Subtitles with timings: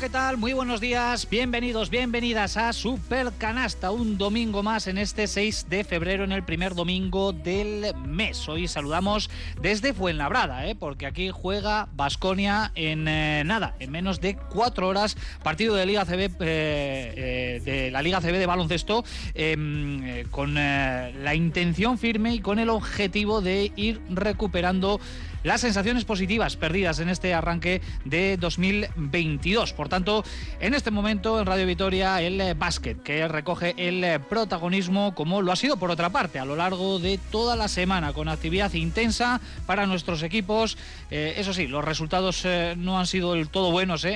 [0.00, 0.38] ¿qué tal?
[0.38, 5.84] Muy buenos días, bienvenidos, bienvenidas a Super Canasta, un domingo más en este 6 de
[5.84, 8.48] febrero, en el primer domingo del mes.
[8.48, 9.28] Hoy saludamos
[9.60, 10.74] desde Fuenlabrada, ¿eh?
[10.74, 16.06] porque aquí juega Basconia en eh, nada, en menos de cuatro horas, partido de Liga
[16.06, 19.04] CB, eh, de la Liga CB de baloncesto,
[19.34, 24.98] em, con la intención firme y con el objetivo de ir recuperando
[25.42, 29.72] las sensaciones positivas perdidas en este arranque de 2022.
[29.72, 30.24] Por tanto,
[30.60, 35.42] en este momento en Radio Vitoria el eh, básquet que recoge el eh, protagonismo como
[35.42, 38.72] lo ha sido por otra parte a lo largo de toda la semana con actividad
[38.72, 40.76] intensa para nuestros equipos.
[41.10, 42.44] Eh, eso sí, los resultados
[42.76, 44.06] no han sido del todo buenos,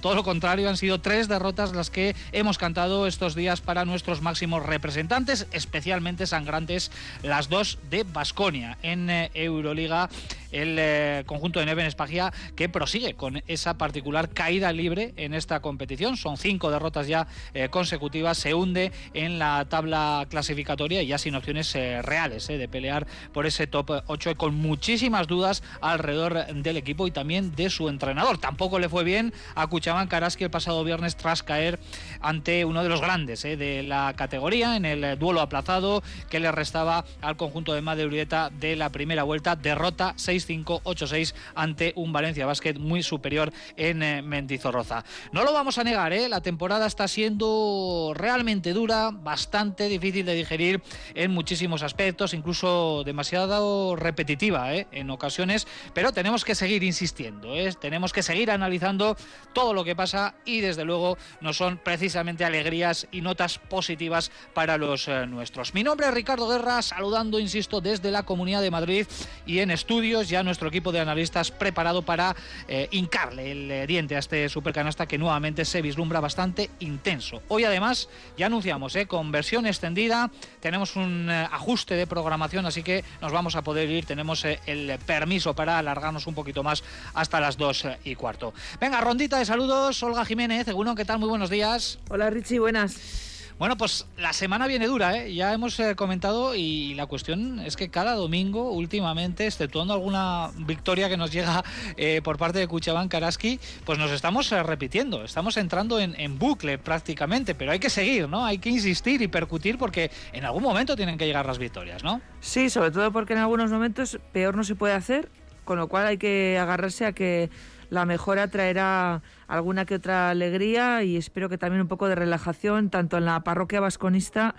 [0.00, 4.22] todo lo contrario, han sido tres derrotas las que hemos cantado estos días para nuestros
[4.22, 6.90] máximos representantes, especialmente sangrantes
[7.22, 10.08] las dos de Basconia en Euroliga
[10.52, 15.60] el eh, conjunto de Neven Espagia que prosigue con esa particular caída libre en esta
[15.60, 16.16] competición.
[16.16, 21.34] Son cinco derrotas ya eh, consecutivas, se hunde en la tabla clasificatoria y ya sin
[21.34, 27.06] opciones eh, reales de pelear por ese top 8 con muchísimas dudas alrededor del equipo
[27.06, 28.38] y también de su entrenador.
[28.38, 31.78] Tampoco le fue bien a Kuchaman Karaski el pasado viernes tras caer
[32.20, 37.04] ante uno de los grandes de la categoría en el duelo aplazado que le restaba
[37.20, 38.10] al conjunto de Madrid
[38.58, 39.56] de la primera vuelta.
[39.56, 45.04] Derrota 6 5 8-6 ante un Valencia Basket muy superior en eh, Mendizorroza.
[45.32, 46.28] No lo vamos a negar, ¿eh?
[46.28, 50.82] la temporada está siendo realmente dura, bastante difícil de digerir
[51.14, 54.86] en muchísimos aspectos, incluso demasiado repetitiva ¿eh?
[54.92, 57.72] en ocasiones, pero tenemos que seguir insistiendo, ¿eh?
[57.80, 59.16] tenemos que seguir analizando
[59.52, 64.78] todo lo que pasa y desde luego no son precisamente alegrías y notas positivas para
[64.78, 65.74] los nuestros.
[65.74, 69.06] Mi nombre es Ricardo Guerra, saludando, insisto, desde la Comunidad de Madrid
[69.46, 72.34] y en estudios ya nuestro equipo de analistas preparado para
[72.68, 77.42] eh, hincarle el eh, diente a este supercanasta que nuevamente se vislumbra bastante intenso.
[77.48, 80.30] Hoy además ya anunciamos eh, con versión extendida,
[80.60, 85.54] tenemos un ajuste de programación, así que nos vamos a poder ir, tenemos el permiso
[85.54, 86.82] para alargarnos un poquito más
[87.14, 88.54] hasta las dos y cuarto.
[88.80, 91.18] Venga, rondita de saludos, Olga Jiménez, según ¿qué tal?
[91.18, 91.98] Muy buenos días.
[92.08, 93.29] Hola Richie, buenas.
[93.60, 95.34] Bueno, pues la semana viene dura, ¿eh?
[95.34, 101.10] ya hemos eh, comentado y la cuestión es que cada domingo últimamente, exceptuando alguna victoria
[101.10, 101.62] que nos llega
[101.98, 106.38] eh, por parte de Cuchabán Karaski, pues nos estamos eh, repitiendo, estamos entrando en, en,
[106.38, 108.46] bucle prácticamente, pero hay que seguir, ¿no?
[108.46, 112.22] Hay que insistir y percutir porque en algún momento tienen que llegar las victorias, ¿no?
[112.40, 115.28] Sí, sobre todo porque en algunos momentos peor no se puede hacer,
[115.66, 117.50] con lo cual hay que agarrarse a que
[117.90, 122.88] la mejora traerá alguna que otra alegría y espero que también un poco de relajación,
[122.88, 124.54] tanto en la parroquia vasconista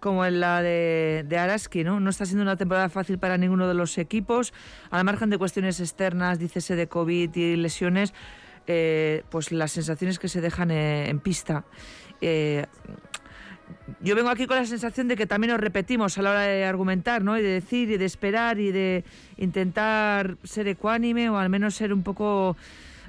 [0.00, 2.00] como en la de, Araski, ¿no?
[2.00, 4.52] No está siendo una temporada fácil para ninguno de los equipos,
[4.90, 8.14] al margen de cuestiones externas, dícese de COVID y lesiones,
[8.66, 11.64] eh, pues las sensaciones que se dejan eh, en pista.
[12.22, 12.66] Eh,
[14.00, 16.64] yo vengo aquí con la sensación de que también nos repetimos a la hora de
[16.64, 17.38] argumentar, ¿no?
[17.38, 19.04] Y de decir y de esperar y de
[19.36, 22.56] intentar ser ecuánime o al menos ser un poco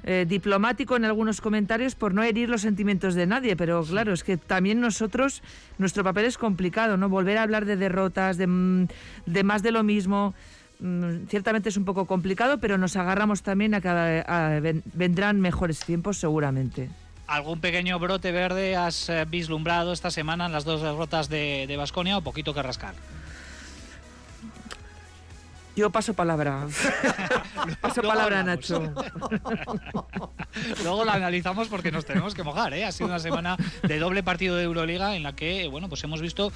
[0.04, 3.56] eh, diplomático en algunos comentarios por no herir los sentimientos de nadie.
[3.56, 5.42] Pero claro, es que también nosotros,
[5.78, 7.08] nuestro papel es complicado, ¿no?
[7.08, 8.88] Volver a hablar de derrotas, de, mm,
[9.26, 10.34] de más de lo mismo.
[10.80, 16.18] Mm, ciertamente es un poco complicado, pero nos agarramos también a que vendrán mejores tiempos
[16.18, 16.90] seguramente.
[17.32, 22.18] ¿Algún pequeño brote verde has eh, vislumbrado esta semana en las dos derrotas de Basconia
[22.18, 22.92] o poquito que rascar?
[25.74, 26.66] Yo paso palabra.
[27.80, 28.80] paso palabra, Nacho.
[30.82, 32.84] Luego lo analizamos porque nos tenemos que mojar, ¿eh?
[32.84, 36.20] Ha sido una semana de doble partido de Euroliga en la que, bueno, pues hemos
[36.20, 36.52] visto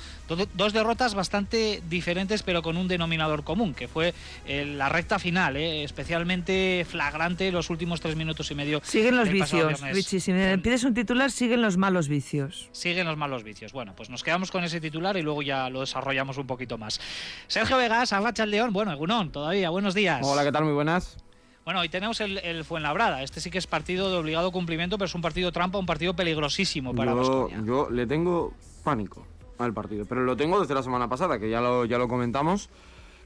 [0.54, 4.12] dos derrotas bastante diferentes, pero con un denominador común, que fue
[4.46, 5.84] eh, la recta final, ¿eh?
[5.84, 8.82] especialmente flagrante los últimos tres minutos y medio.
[8.84, 10.20] Siguen los vicios, Richie.
[10.20, 12.69] Si me pides un titular, siguen los malos vicios.
[12.72, 13.72] Siguen los malos vicios.
[13.72, 17.00] Bueno, pues nos quedamos con ese titular y luego ya lo desarrollamos un poquito más.
[17.46, 18.92] Sergio Vegas, Arracha el León, bueno,
[19.31, 19.70] todavía.
[19.70, 20.20] Buenos días.
[20.25, 20.64] Hola, ¿qué tal?
[20.64, 21.17] Muy buenas.
[21.64, 23.23] Bueno, hoy tenemos el, el, Fuenlabrada.
[23.23, 26.14] Este sí que es partido de obligado cumplimiento, pero es un partido trampa, un partido
[26.14, 29.25] peligrosísimo para yo, Yo le tengo pánico
[29.58, 32.69] al partido, pero lo tengo desde la semana pasada, que ya lo, ya lo comentamos.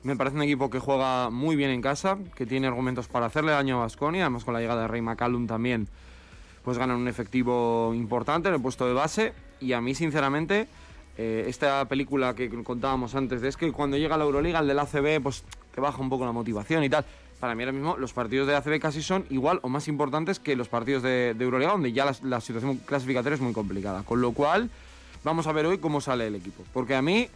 [0.02, 3.52] Me parece un equipo que juega muy bien en casa, que tiene argumentos para hacerle
[3.52, 5.88] daño a Basconia, además con la llegada de Rey McCallum también,
[6.62, 9.32] pues ganan un efectivo importante en el puesto de base.
[9.60, 10.68] Y a mí, sinceramente,
[11.16, 14.78] eh, esta película que contábamos antes, de es que cuando llega la Euroliga, el del
[14.78, 15.44] ACB, pues
[15.80, 17.04] baja un poco la motivación y tal.
[17.38, 20.56] Para mí ahora mismo los partidos de ACB casi son igual o más importantes que
[20.56, 24.02] los partidos de, Euroliga, donde ya la, situación clasificatoria es muy complicada.
[24.02, 24.68] Con lo cual,
[25.24, 26.64] vamos a ver hoy cómo sale el equipo.
[26.74, 27.28] Porque a mí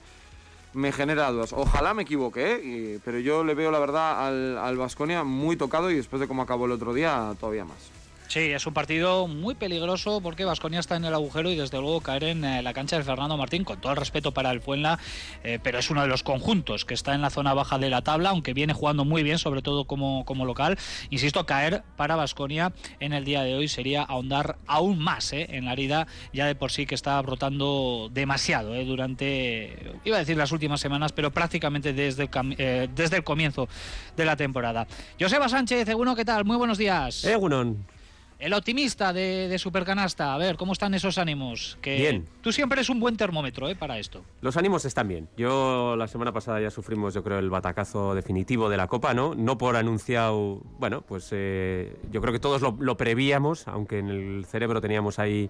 [0.74, 1.54] me genera dudas.
[1.54, 6.20] Ojalá me equivoque, pero yo le veo la verdad al Vasconia muy tocado y después
[6.20, 7.93] de cómo acabó el otro día, todavía más.
[8.34, 12.00] Sí, es un partido muy peligroso porque Vasconia está en el agujero y desde luego
[12.00, 14.98] caer en eh, la cancha de Fernando Martín, con todo el respeto para el Fuenla,
[15.44, 18.02] eh, pero es uno de los conjuntos que está en la zona baja de la
[18.02, 20.76] tabla, aunque viene jugando muy bien, sobre todo como, como local.
[21.10, 25.66] Insisto, caer para Vasconia en el día de hoy sería ahondar aún más eh, en
[25.66, 30.50] la herida ya de por sí que está brotando demasiado durante, iba a decir las
[30.50, 33.68] últimas semanas, pero prácticamente desde el, desde el comienzo
[34.16, 34.88] de la temporada.
[35.20, 36.44] Joseba Sánchez, Eguno, ¿qué tal?
[36.44, 37.24] Muy buenos días.
[37.24, 37.93] Egunon.
[38.38, 41.78] El optimista de, Supercanasta, a ver, ¿cómo están esos ánimos?
[41.80, 42.28] Que bien.
[42.42, 43.76] Tú siempre eres un buen termómetro ¿eh?
[43.76, 44.24] para esto.
[44.40, 45.28] Los ánimos están bien.
[45.36, 49.34] Yo la semana pasada ya sufrimos, yo creo, el batacazo definitivo de la Copa, ¿no?
[49.34, 54.44] No por anunciado, bueno, pues eh, yo creo que todos lo, prevíamos, aunque en el
[54.46, 55.48] cerebro teníamos ahí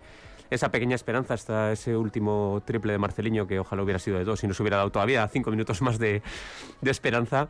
[0.50, 4.44] esa pequeña esperanza hasta ese último triple de Marceliño, que ojalá hubiera sido de dos
[4.44, 6.22] y nos hubiera dado todavía cinco minutos más de,
[6.82, 7.48] esperanza.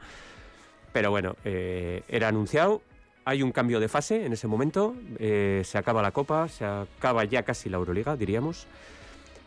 [0.92, 2.82] Pero bueno, eh, era anunciado
[3.24, 7.24] hay un cambio de fase en ese momento, eh, se acaba la Copa, se acaba
[7.24, 8.66] ya casi la Euroliga, diríamos,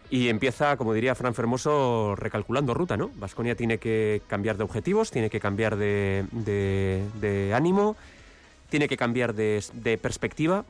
[0.10, 3.12] y empieza, como diría Fran Fermoso, recalculando ruta, ¿no?
[3.16, 7.96] Vasconia tiene que cambiar de objetivos, tiene que cambiar de, ánimo,
[8.70, 10.66] tiene que cambiar de, perspectiva,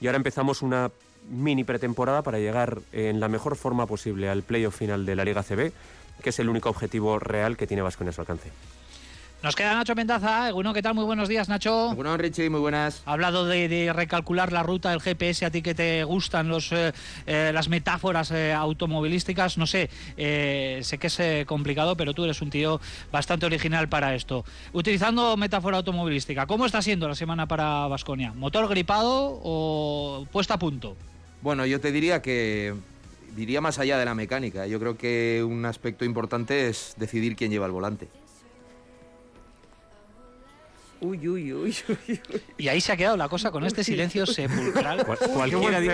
[0.00, 0.90] y ahora empezamos una
[1.30, 5.42] mini pretemporada para llegar en la mejor forma posible al playoff final de la Liga
[5.44, 5.72] CB,
[6.20, 8.50] que es el único objetivo real que tiene Vasconia a su alcance.
[9.42, 10.52] Nos queda Nacho Mendaza.
[10.52, 10.94] Bueno, ¿qué tal?
[10.94, 11.92] Muy buenos días, Nacho.
[11.96, 13.02] Bueno, Richie, muy buenas.
[13.06, 16.92] Ha hablado de, recalcular la ruta del GPS, a ti que te gustan los, eh,
[17.26, 19.58] eh, las metáforas eh, automovilísticas.
[19.58, 22.80] No sé, sé que es complicado, pero tú eres un tío
[23.10, 24.44] bastante original para esto.
[24.72, 28.32] Utilizando metáfora automovilística, ¿cómo está siendo la semana para Vasconia?
[28.34, 30.96] ¿Motor gripado o puesta a punto?
[31.40, 32.74] Bueno, yo te diría que
[33.34, 34.68] diría más allá de la mecánica.
[34.68, 38.06] Yo creo que un aspecto importante es decidir quién lleva el volante.
[41.02, 42.20] Uy, uy, uy, uy,
[42.58, 45.04] Y ahí se ha quedado la cosa con este silencio sepulcral.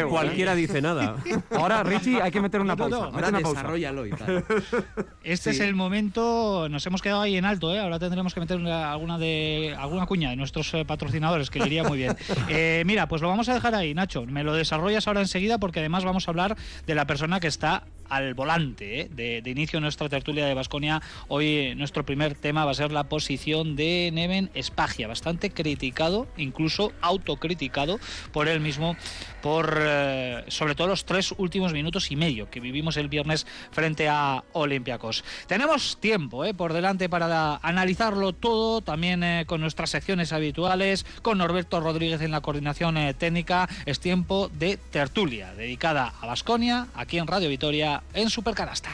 [0.09, 1.17] cualquiera, dice nada.
[1.51, 3.07] Ahora, Richie, hay que meter una pausa.
[3.07, 4.45] Ahora desarrollalo y tal.
[5.25, 6.69] Este es el momento.
[6.71, 7.79] Nos hemos quedado ahí en alto, ¿eh?
[7.79, 11.85] Ahora tendremos que meter alguna de alguna cuña de nuestros eh, patrocinadores, que le iría
[11.85, 12.17] muy bien.
[12.51, 14.25] Eh, mira, pues lo vamos a dejar ahí, Nacho.
[14.25, 16.57] Me lo desarrollas ahora enseguida porque además vamos a hablar
[16.87, 19.09] de la persona que está al volante ¿eh?
[19.11, 21.03] de, de, inicio nuestra tertulia de Basconia.
[21.29, 26.93] Hoy nuestro primer tema va a ser la posición de Neven Espagia, bastante criticado, incluso
[27.01, 27.99] autocriticado
[28.33, 28.97] por él mismo,
[29.43, 34.09] por eh, sobre todo los tres últimos minutos y medio que vivimos el viernes frente
[34.09, 35.25] a Olympiacos.
[35.47, 36.55] Tenemos tiempo ¿eh?
[36.55, 42.41] por delante para analizarlo todo, también con nuestras secciones habituales, con Norberto Rodríguez en la
[42.41, 43.69] coordinación técnica.
[43.87, 48.91] Es tiempo de tertulia dedicada a Basconia, aquí en Radio Vitoria en Supercanasta.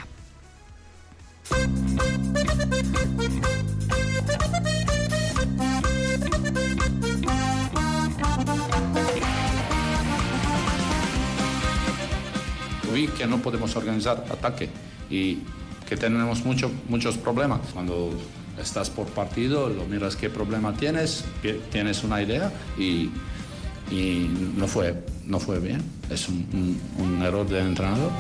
[12.93, 14.69] Vi que no podemos organizar ataque
[15.11, 15.39] y
[15.89, 17.61] que tenemos mucho, muchos problemas.
[17.73, 18.11] Cuando
[18.61, 21.25] estás por partido, lo miras qué problema tienes,
[21.71, 23.11] tienes una idea y,
[23.91, 24.95] y no, fue,
[25.27, 25.83] no fue bien.
[26.11, 28.11] Es un, un, error del entrenador.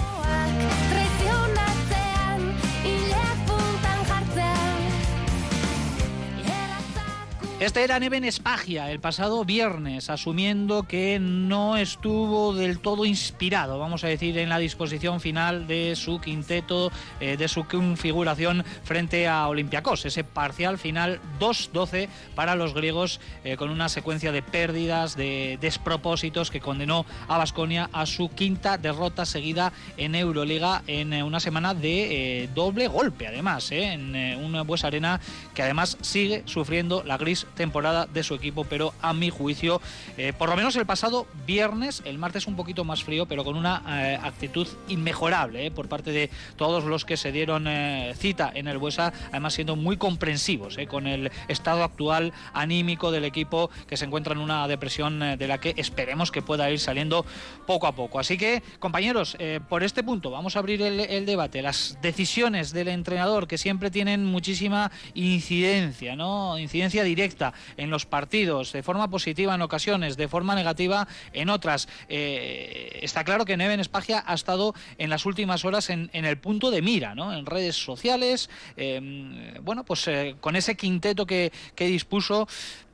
[7.61, 14.02] Este era Neven Espagia el pasado viernes, asumiendo que no estuvo del todo inspirado, vamos
[14.02, 19.46] a decir, en la disposición final de su quinteto, eh, de su configuración frente a
[19.46, 20.04] Olympiacos.
[20.04, 26.50] Ese parcial final 2-12 para los griegos, eh, con una secuencia de pérdidas, de despropósitos
[26.50, 31.73] que condenó a Basconia a su quinta derrota seguida en Euroliga en eh, una semana
[31.73, 35.20] de doble golpe, además, en una Buesa Arena
[35.54, 39.80] que además sigue sufriendo la gris temporada de su equipo, pero a mi juicio,
[40.16, 43.56] eh, por lo menos el pasado viernes, el martes un poquito más frío, pero con
[43.56, 47.68] una eh, actitud inmejorable eh, por parte de todos los que se dieron
[48.16, 53.70] cita en el Buesa, además siendo muy comprensivos con el estado actual anímico del equipo
[53.86, 57.24] que se encuentra en una depresión de la que esperemos que pueda ir saliendo
[57.66, 58.18] poco a poco.
[58.18, 59.36] Así que, compañeros,
[59.68, 61.62] por este punto vamos a abrir el, el debate.
[61.62, 66.58] Las decisiones del entrenador que siempre tienen muchísima incidencia, ¿no?
[66.58, 67.33] Incidencia directa
[67.76, 71.88] en los partidos, de forma positiva en ocasiones, de forma negativa en otras.
[72.08, 76.70] Eh, está claro que Neven Espagia ha estado en las últimas horas en, el punto
[76.70, 77.32] de mira, ¿no?
[77.32, 82.46] En redes sociales, em, bueno, pues eh, con ese quinteto que, dispuso.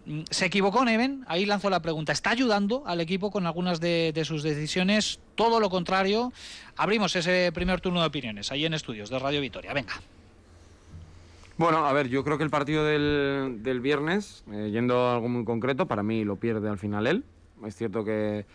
[0.06, 1.24] Mm, ¿Se equivocó Neven?
[1.28, 2.12] Ahí lanzo la pregunta.
[2.12, 5.20] ¿Está ayudando al equipo con algunas de, de, sus decisiones?
[5.34, 6.32] Todo lo contrario.
[6.76, 9.72] Abrimos ese primer turno de opiniones ahí en estudios de Radio Vitoria.
[9.72, 10.00] Venga.
[11.60, 15.44] Bueno, a ver, yo creo que el partido del, viernes, eh, yendo a algo muy
[15.44, 17.22] concreto, para mí lo pierde al final él.
[17.66, 18.46] Es cierto que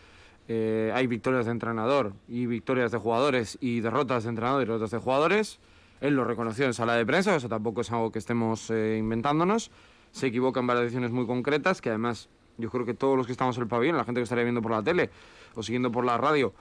[0.47, 4.89] eh, hay victorias de entrenador y victorias de jugadores y derrotas de entrenador y derrotas
[4.89, 5.59] de jugadores.
[6.01, 9.69] Él lo reconoció en sala de prensa, eso tampoco es algo que estemos eh, inventándonos.
[10.11, 13.33] Se equivoca en varias decisiones muy concretas, que además yo creo que todos los que
[13.33, 15.11] estamos en el pabellón, la gente que estaría viendo por la tele
[15.53, 16.55] o siguiendo por la radio,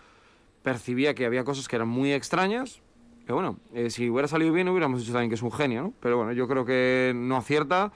[0.63, 2.83] percibía que había cosas que eran muy extrañas.
[3.27, 5.95] Que bueno, eh, si hubiera salido bien hubiéramos dicho también que es un genio, ¿no?
[6.01, 7.91] Pero bueno, yo creo que no acierta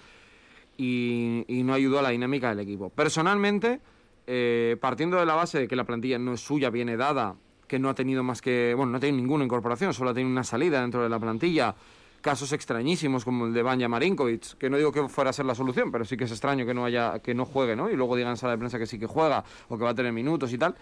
[0.76, 2.88] y, y no ayudó a la dinámica del equipo.
[2.88, 3.80] Personalmente,
[4.26, 7.78] eh, partiendo de la base de que la plantilla no es suya, viene dada, que
[7.78, 10.44] no ha tenido más que, bueno, no ha tenido ninguna incorporación, solo ha tenido una
[10.44, 11.74] salida dentro de la plantilla,
[12.22, 15.54] casos extrañísimos como el de Banja Marinkovic, que no digo que fuera a ser la
[15.54, 17.90] solución, pero sí que es extraño que no haya, que no juegue, ¿no?
[17.90, 19.94] Y luego digan en sala de prensa que sí que juega o que va a
[19.94, 20.74] tener minutos y tal.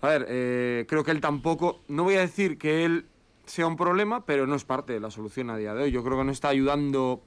[0.00, 3.06] A ver, eh, creo que él tampoco, no voy a decir que él
[3.46, 5.90] sea un problema, pero no es parte de la solución a día de hoy.
[5.90, 7.22] Yo creo que no está ayudando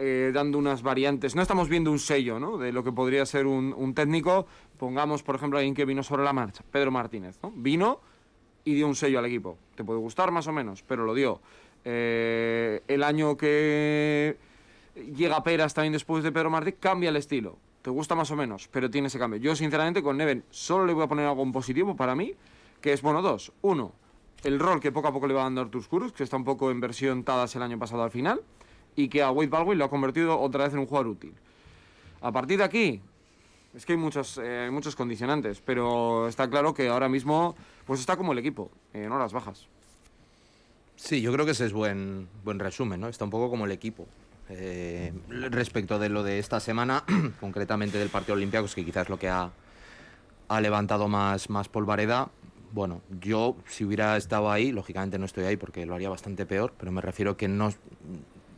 [0.00, 1.34] eh, dando unas variantes.
[1.34, 2.56] No estamos viendo un sello ¿no?
[2.56, 4.46] de lo que podría ser un, técnico.
[4.78, 7.36] Pongamos, por ejemplo, alguien que vino sobre la marcha, Pedro Martínez.
[7.42, 7.52] ¿no?
[7.54, 8.00] Vino
[8.64, 9.58] y dio un sello al equipo.
[9.74, 11.40] Te puede gustar más o menos, pero lo dio.
[11.84, 14.36] Eh, el año que
[15.16, 17.56] llega Peras también después de Pedro Martínez, cambia el estilo.
[17.82, 19.40] Te gusta más o menos, pero tiene ese cambio.
[19.40, 22.34] Yo, sinceramente, con Neven solo le voy a poner algo en positivo para mí,
[22.80, 23.52] que es, bueno, dos.
[23.62, 23.94] Uno,
[24.44, 26.70] el rol que poco a poco le va dando Artur Kurus, que está un poco
[26.70, 28.40] en versión Tadas el año pasado al final
[28.96, 31.32] y que a Wade Baldwin lo ha convertido otra vez en un jugador útil.
[32.20, 33.00] A partir de aquí,
[33.74, 37.54] es que hay muchos, eh, muchos condicionantes, pero está claro que ahora mismo
[37.86, 39.66] pues está como el equipo, en horas bajas.
[40.96, 43.08] Sí, yo creo que ese es buen, buen resumen, ¿no?
[43.08, 44.06] Está un poco como el equipo.
[44.50, 47.04] Eh, respecto de lo de esta semana,
[47.40, 49.50] concretamente del partido Olympiacos, que quizás lo que ha,
[50.48, 52.30] ha levantado más, más polvareda,
[52.72, 56.72] bueno, yo si hubiera estado ahí, lógicamente no estoy ahí porque lo haría bastante peor,
[56.78, 57.72] pero me refiero que no,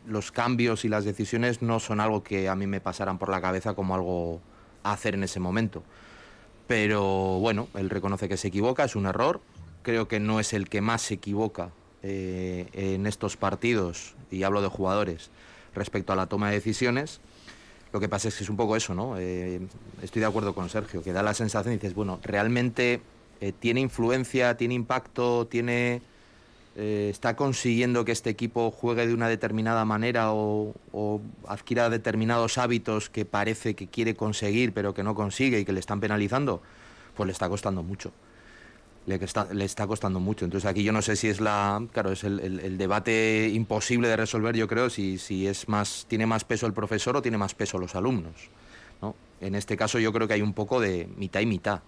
[0.07, 3.41] los cambios y las decisiones no son algo que a mí me pasaran por la
[3.41, 4.41] cabeza como algo
[4.83, 5.83] a hacer en ese momento.
[6.67, 9.41] Pero bueno, él reconoce que se equivoca, es un error.
[9.83, 11.71] Creo que no es el que más se equivoca
[12.03, 15.31] eh, en estos partidos, y hablo de jugadores,
[15.75, 17.21] respecto a la toma de decisiones.
[17.93, 19.19] Lo que pasa es que es un poco eso, ¿no?
[19.19, 19.61] Eh,
[20.03, 23.01] estoy de acuerdo con Sergio, que da la sensación y dices, bueno, realmente
[23.41, 26.03] eh, tiene influencia, tiene impacto, tiene
[26.77, 30.73] eh, está consiguiendo que este equipo juegue de una determinada manera o,
[31.49, 35.81] adquiera determinados hábitos que parece que quiere conseguir pero que no consigue y que le
[35.81, 36.63] están penalizando,
[37.17, 38.13] pues le está costando mucho.
[39.07, 40.45] Le está, le está costando mucho.
[40.45, 41.83] Entonces aquí yo no sé si es la.
[41.93, 46.45] Claro, es el, debate imposible de resolver, yo creo, si, si es más, tiene más
[46.45, 48.35] peso el profesor o tiene más peso los alumnos.
[49.03, 49.17] ¿no?
[49.41, 51.81] En este caso yo creo que hay un poco de mitad y mitad.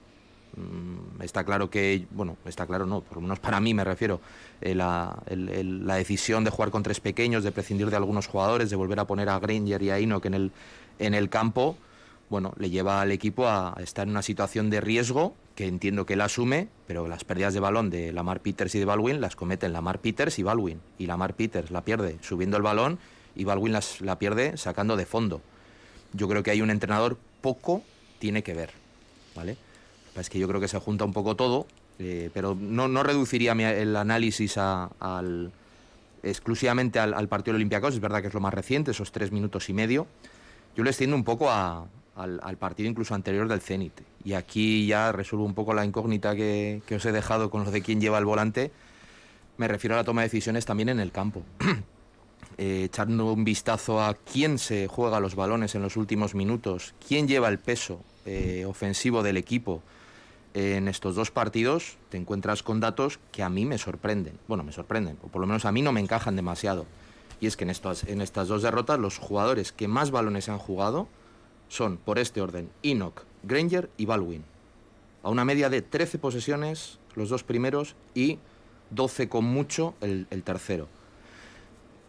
[0.56, 4.20] Mm, está claro que, bueno, está claro, no, por lo menos para mí me refiero,
[4.60, 8.76] eh, la, la, decisión de jugar con tres pequeños, de prescindir de algunos jugadores, de
[8.76, 10.52] volver a poner a Granger y a Enoch en el,
[10.98, 11.76] en el campo,
[12.28, 16.14] bueno, le lleva al equipo a estar en una situación de riesgo que entiendo que
[16.14, 19.72] él asume, pero las pérdidas de balón de Lamar Peters y de Baldwin las cometen
[19.72, 20.80] Lamar Peters y Baldwin.
[20.98, 22.98] Y Lamar Peters la pierde subiendo el balón
[23.36, 25.42] y Baldwin las, la pierde sacando de fondo.
[26.14, 27.82] Yo creo que hay un entrenador poco
[28.18, 28.70] tiene que ver,
[29.34, 29.56] ¿vale?
[30.16, 31.66] Es que yo creo que se junta un poco todo,
[31.98, 35.52] eh, pero no, no, reduciría el análisis al,
[36.22, 39.72] exclusivamente al, partido Olympiacos, es verdad que es lo más reciente, esos tres minutos y
[39.72, 40.06] medio.
[40.76, 44.00] Yo le extiendo un poco al, al, partido incluso anterior del Zenit.
[44.24, 47.70] Y aquí ya resuelvo un poco la incógnita que, que, os he dejado con lo
[47.70, 48.70] de quién lleva el volante.
[49.56, 51.42] Me refiero a la toma de decisiones también en el campo.
[52.58, 57.28] eh, echando un vistazo a quién se juega los balones en los últimos minutos, quién
[57.28, 59.82] lleva el peso eh, ofensivo del equipo
[60.54, 64.38] en estos dos partidos te encuentras con datos que a mí me sorprenden.
[64.48, 66.86] Bueno, me sorprenden, o por lo menos a mí no me encajan demasiado.
[67.40, 71.08] Y es que en estas, dos derrotas los jugadores que más balones han jugado
[71.68, 74.44] son, por este orden, Enoch, Granger y Baldwin.
[75.22, 78.38] A una media de 13 posesiones los dos primeros y
[78.90, 80.88] 12 con mucho el, el tercero.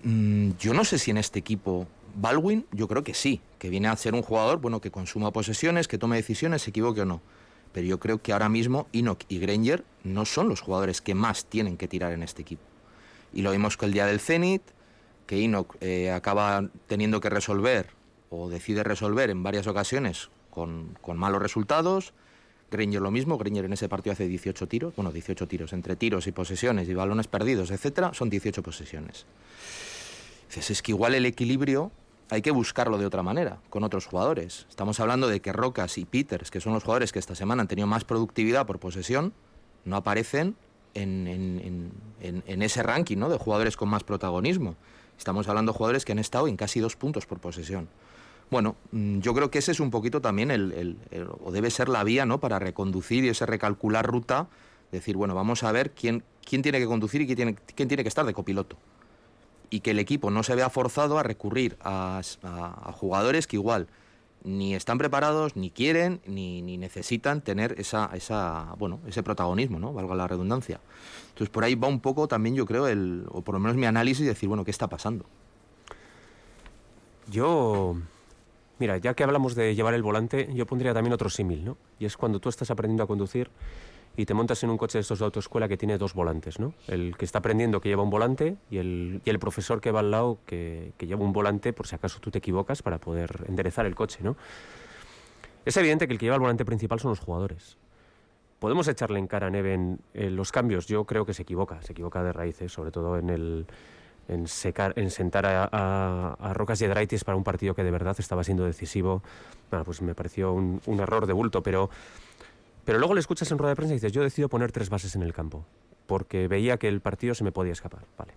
[0.04, 3.88] Mm, yo no sé si en este equipo Baldwin, yo creo que sí, que viene
[3.88, 7.22] a ser un jugador bueno que consuma posesiones, que tome decisiones, se equivoque o no
[7.74, 11.46] pero yo creo que ahora mismo Enoch y Granger no son los jugadores que más
[11.46, 12.62] tienen que tirar en este equipo.
[13.34, 14.62] Y lo vimos que el día del Zenit,
[15.26, 17.88] que Enoch eh, acaba teniendo que resolver
[18.30, 22.14] o decide resolver en varias ocasiones con, con, malos resultados.
[22.70, 26.28] Granger lo mismo, Granger en ese partido hace 18 tiros, bueno, 18 tiros, entre tiros
[26.28, 29.26] y posesiones y balones perdidos, etcétera, son 18 posesiones.
[30.44, 31.92] Entonces es que igual el equilibrio
[32.34, 34.66] hay que buscarlo de otra manera, con otros jugadores.
[34.68, 37.68] Estamos hablando de que Rocas y Peters, que son los jugadores que esta semana han
[37.68, 39.34] tenido más productividad por posesión,
[39.86, 40.56] no aparecen
[40.96, 44.76] en, ese ranking de jugadores con más protagonismo.
[45.16, 47.88] Estamos hablando de jugadores que han estado en casi dos puntos por posesión.
[48.50, 50.98] bueno, mm, yo creo que ese es un poquito también el,
[51.44, 52.40] o debe ser la vía, ¿no?
[52.40, 54.48] Para reconducir y ese recalcular ruta,
[54.92, 58.04] decir, bueno, vamos a ver quién, quién tiene que conducir y quién tiene, quién tiene
[58.04, 58.76] que estar de copiloto.
[59.74, 62.22] Y que el equipo no se vea forzado a recurrir a,
[62.94, 63.88] jugadores que igual
[64.44, 69.94] ni están preparados, ni quieren, ni, ni, necesitan tener esa, esa, bueno, ese protagonismo, ¿no?
[69.94, 70.82] Valga la redundancia.
[71.30, 73.86] Entonces por ahí va un poco también yo creo el, o por lo menos mi
[73.86, 75.26] análisis, de decir, bueno, ¿qué está pasando?
[77.32, 77.96] Yo
[78.80, 81.78] Mira, ya que hablamos de llevar el volante, yo pondría también otro símil, ¿no?
[82.00, 83.50] Y es cuando tú estás aprendiendo a conducir
[84.16, 86.74] y te montas en un coche de estos de autoescuela que tiene dos volantes, ¿no?
[86.88, 90.02] El que está aprendiendo que lleva un volante y el, y el profesor que va
[90.02, 93.46] al lado que, que, lleva un volante por si acaso tú te equivocas para poder
[93.48, 94.36] enderezar el coche, ¿no?
[95.66, 97.78] Es evidente que el que lleva el volante principal son los jugadores.
[98.60, 100.88] Podemos echarle en cara a Neven los cambios.
[100.88, 103.66] Yo creo que se equivoca, se equivoca de raíces, sobre todo en el,
[104.28, 108.16] en, secar, en sentar a, a, a Rocas Yedraitis para un partido que de verdad
[108.18, 109.22] estaba siendo decisivo.
[109.70, 111.90] Bueno, pues me pareció un, un, error de bulto, pero,
[112.86, 115.16] pero luego le escuchas en rueda de prensa y dices, yo decido poner tres bases
[115.16, 115.66] en el campo,
[116.06, 118.06] porque veía que el partido se me podía escapar.
[118.18, 118.34] Vale.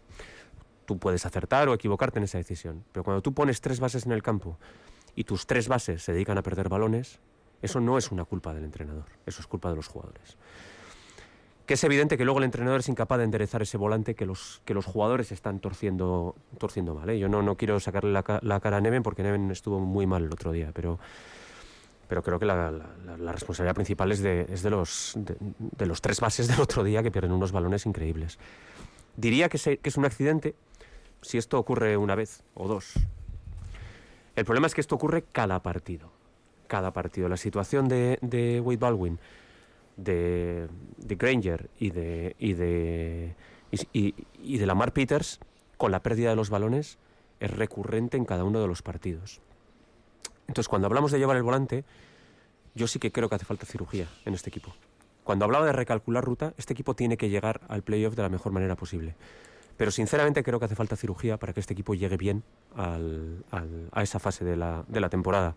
[0.85, 4.13] Tú puedes acertar o equivocarte en esa decisión, pero cuando tú pones tres bases en
[4.13, 4.59] el campo
[5.15, 7.19] y tus tres bases se dedican a perder balones,
[7.63, 10.37] eso no es una culpa del entrenador, eso es culpa de los jugadores
[11.67, 14.63] que es evidente que luego el entrenador es incapaz de enderezar ese volante que los,
[14.65, 17.11] que los jugadores están torciendo, torciendo mal.
[17.11, 17.19] ¿eh?
[17.19, 20.25] Yo no, no quiero sacarle la, la, cara a Neven porque Neven estuvo muy mal
[20.25, 21.01] el otro día, pero,
[22.09, 26.01] pero creo que la, la, la responsabilidad principal es, de, es de, los, de, los
[26.01, 28.39] tres bases del otro día que pierden unos balones increíbles.
[29.17, 30.55] Diría que, se, que es un accidente
[31.23, 32.95] si esto ocurre una vez o dos.
[34.37, 36.11] El problema es que esto ocurre cada partido.
[36.69, 37.29] Cada partido.
[37.29, 39.19] La situación de, de Wade Baldwin
[39.97, 43.35] de, Granger y de, y de,
[43.71, 45.41] y de Lamar Peters
[45.77, 46.99] con la pérdida de los balones
[47.41, 49.41] es recurrente en cada uno de los partidos.
[50.49, 51.85] Entonces, cuando hablamos de llevar el volante,
[52.75, 54.73] yo sí que creo que hace falta cirugía en este equipo.
[55.25, 58.53] Cuando hablaba de recalcular ruta, este equipo tiene que llegar al playoff de la mejor
[58.53, 59.17] manera posible.
[59.77, 62.45] Pero sinceramente creo que hace falta cirugía para que este equipo llegue bien
[62.77, 65.55] a esa fase de la, temporada.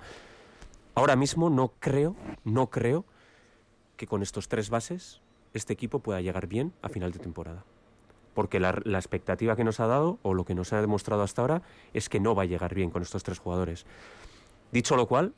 [0.95, 3.05] Ahora mismo no creo, no creo
[3.95, 5.21] que con estos tres bases
[5.53, 7.63] este equipo pueda llegar bien a final de temporada.
[8.33, 11.61] Porque la, expectativa que nos ha dado, o lo que nos ha demostrado hasta ahora,
[11.93, 13.85] es que no va a llegar bien con estos tres jugadores.
[14.71, 15.33] Dicho lo cual,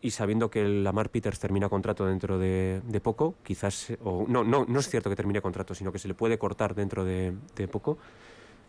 [0.00, 4.44] y sabiendo que el Lamar Peters termina contrato dentro de, de poco, quizás, o no,
[4.44, 7.34] no, no es cierto que termine contrato, sino que se le puede cortar dentro de,
[7.56, 7.98] de poco,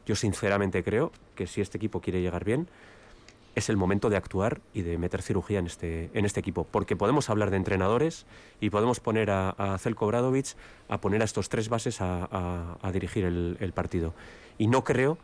[0.06, 2.68] yo sinceramente creo que si este equipo quiere llegar bien,
[3.56, 6.66] es el momento de actuar y de meter cirugía en este, en este equipo.
[6.70, 8.26] Porque podemos hablar de entrenadores
[8.60, 10.56] y podemos poner a, a Zelko Bradovic
[10.88, 14.14] a poner a estos tres bases a, a, a dirigir el, el, partido.
[14.58, 15.18] Y no creo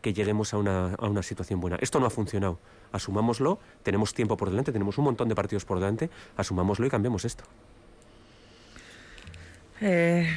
[0.00, 1.76] que lleguemos a una, a una situación buena.
[1.80, 2.58] Esto no ha funcionado.
[2.92, 7.24] Asumámoslo, tenemos tiempo por delante, tenemos un montón de partidos por delante, asumámoslo y cambiemos
[7.24, 7.44] esto.
[9.80, 10.28] Eh,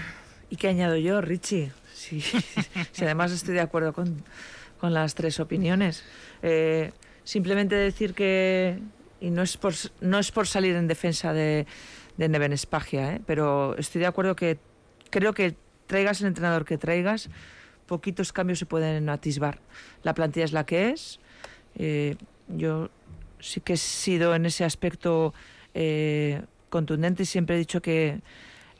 [0.49, 1.71] ¿Y qué añado yo, Richie?
[1.93, 2.21] Sí,
[2.91, 4.23] sí, además estoy de acuerdo con,
[4.79, 6.03] con las tres opiniones.
[6.41, 6.91] Eh,
[7.23, 8.79] simplemente decir que
[9.19, 11.67] y no es por no es por salir en defensa de,
[12.17, 13.21] de Neven Espagia, ¿eh?
[13.25, 14.57] pero estoy de acuerdo que
[15.09, 17.29] creo que traigas el entrenador que traigas,
[17.91, 19.59] poquitos cambios se pueden atisbar.
[20.01, 21.19] La plantilla es la que es.
[21.75, 22.15] Eh,
[22.47, 22.89] yo
[23.41, 25.33] sí que he sido en ese aspecto
[25.73, 28.21] eh, contundente y siempre he dicho que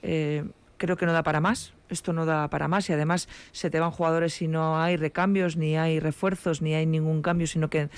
[0.01, 0.45] eh,
[0.77, 1.73] creo que no da para más.
[1.89, 5.57] Esto no da para más y además se te van jugadores y no hay recambios,
[5.57, 7.89] ni hay refuerzos, ni hay ningún cambio, sino que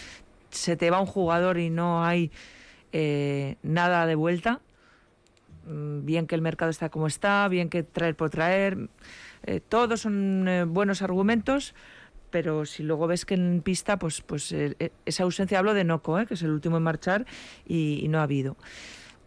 [0.50, 2.32] se te va un jugador y no hay
[3.62, 4.62] nada de vuelta,
[5.68, 8.90] mm, bien que el mercado está como está, bien que traer por traer,
[9.44, 11.74] eh, todos son eh, buenos argumentos,
[12.30, 16.18] pero si luego ves que en pista, pues, pues eh, esa ausencia, hablo de Noco,
[16.26, 17.26] que es el último en marchar
[17.66, 18.58] y, y no ha habido.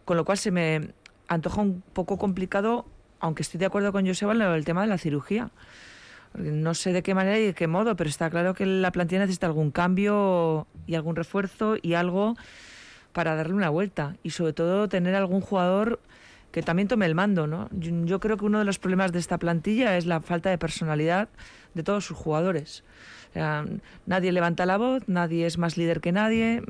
[0.05, 0.93] Con lo cual se me
[1.27, 2.85] antoja un poco complicado,
[3.19, 5.51] aunque estoy de acuerdo con Joseba en el tema de la cirugía.
[6.33, 9.21] No sé de qué manera y de qué modo, pero está claro que la plantilla
[9.21, 12.35] necesita algún cambio y algún refuerzo y algo
[13.13, 14.15] para darle una vuelta.
[14.23, 15.99] Y sobre todo tener algún jugador
[16.57, 17.45] que también tome el mando.
[17.45, 17.69] ¿no?
[17.71, 20.57] Yo, yo creo que uno de los problemas de esta plantilla es la falta de
[20.57, 21.29] personalidad
[21.75, 22.83] de todos sus jugadores.
[23.29, 23.63] O sea,
[24.07, 26.63] nadie levanta la voz, nadie es más líder que nadie.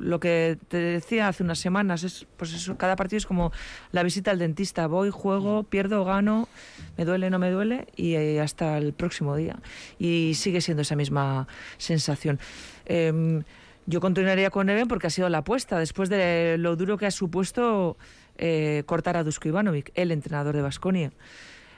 [0.00, 3.52] Lo que te decía hace unas semanas es, pues eso, cada partido es como
[3.92, 4.88] la visita al dentista.
[4.88, 6.48] Voy, juego, pierdo, gano,
[6.96, 9.60] me duele, no me duele y eh, hasta el próximo día.
[10.00, 11.46] Y sigue siendo esa misma
[11.78, 12.40] sensación.
[12.86, 13.44] Eh,
[13.86, 17.10] yo continuaría con Neven porque ha sido la apuesta después de lo duro que ha
[17.10, 17.96] supuesto
[18.38, 21.12] eh, cortar a Dusko Ivanovic, el entrenador de Basconia.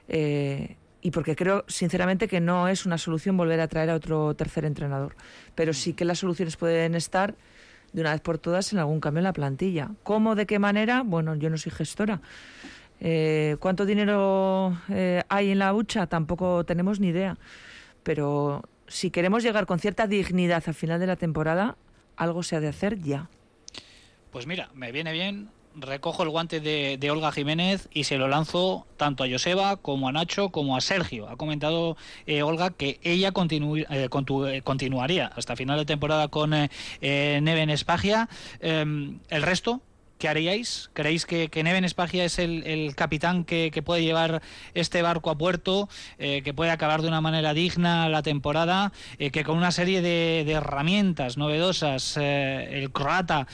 [0.08, 4.34] Eh, y porque creo sinceramente que no es una solución volver a traer a otro
[4.34, 5.14] tercer entrenador.
[5.54, 7.34] Pero sí que las soluciones pueden estar
[7.92, 9.90] de una vez por todas en algún cambio en la plantilla.
[10.02, 11.02] ¿Cómo, de qué manera?
[11.02, 12.22] Bueno, yo no soy gestora.
[13.00, 16.06] Eh, ¿Cuánto dinero eh, hay en la hucha?
[16.06, 17.36] Tampoco tenemos ni idea.
[18.02, 21.76] Pero si queremos llegar con cierta dignidad al final de la temporada,
[22.16, 23.28] algo se ha de hacer ya.
[24.30, 28.86] Pues mira, me viene bien recojo el guante de, Olga Jiménez y se lo lanzo
[28.96, 31.28] tanto a Joseba como a Nacho como a Sergio.
[31.28, 36.50] Ha comentado eh, Olga que ella eh, eh, continuaría hasta final de temporada con
[37.00, 38.28] Neven Espagia.
[38.60, 39.80] Em, el resto,
[40.24, 40.88] ¿qué haríais?
[40.94, 44.40] ¿Creéis que, Neven Espagia es el, capitán que, puede llevar
[44.72, 49.30] este barco a puerto, eh, que puede acabar de una manera digna la temporada, eh,
[49.30, 53.46] que con una serie de, herramientas novedosas eh, el croata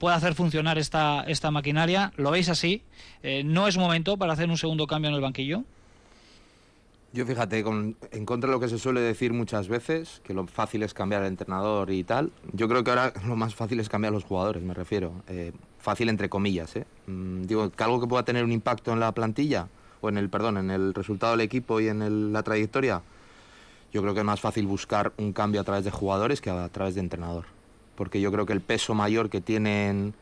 [0.00, 2.12] puede hacer funcionar esta, esta maquinaria?
[2.16, 2.82] ¿Lo veis así?
[3.44, 5.62] ¿No es momento para hacer un segundo cambio en el banquillo?
[7.12, 10.84] Yo fíjate, en contra de lo que se suele decir muchas veces, que lo fácil
[10.84, 14.12] es cambiar al entrenador y tal, yo creo que ahora lo más fácil es cambiar
[14.12, 15.12] a los jugadores, me refiero.
[15.26, 16.86] Eh, fácil entre comillas, ¿eh?
[17.08, 19.66] Mm, digo, que algo que pueda tener un impacto en la plantilla,
[20.00, 23.02] o en el, perdón, en el resultado del equipo y en la trayectoria,
[23.92, 26.68] yo creo que es más fácil buscar un cambio a través de jugadores que a
[26.68, 27.46] través de entrenador.
[27.96, 30.14] Porque yo creo que el peso mayor que tienen,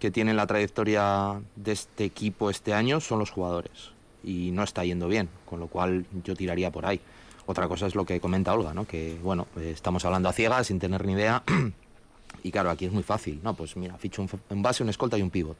[0.00, 3.92] que tienen la trayectoria de este equipo este año son los jugadores
[4.24, 7.00] y no está yendo bien, con lo cual yo tiraría por ahí.
[7.46, 8.86] Otra cosa es lo que comenta Olga, ¿no?
[8.86, 11.42] que bueno, pues estamos hablando a ciegas, sin tener ni idea,
[12.42, 13.54] y claro, aquí es muy fácil, ¿no?
[13.54, 15.56] Pues mira, ficho un, base, un escolta y un pivot.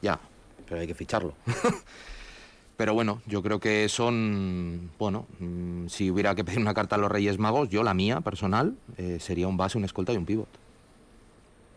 [0.00, 0.18] Ya,
[0.66, 1.34] pero hay que ficharlo.
[2.76, 6.98] pero bueno, yo creo que son, bueno, mm, si hubiera que pedir una carta a
[6.98, 10.24] los Reyes Magos, yo la mía personal eh, sería un base, un escolta y un
[10.24, 10.48] pivot.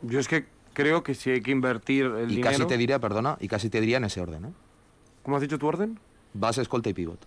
[0.04, 3.38] Yo es que creo que si hay que invertir el y casi te diría, perdona,
[3.40, 4.54] y casi te diría en ese orden, ¿eh?
[5.24, 6.00] ¿Cómo has dicho tu orden?
[6.34, 7.20] Base, escolta y pivot.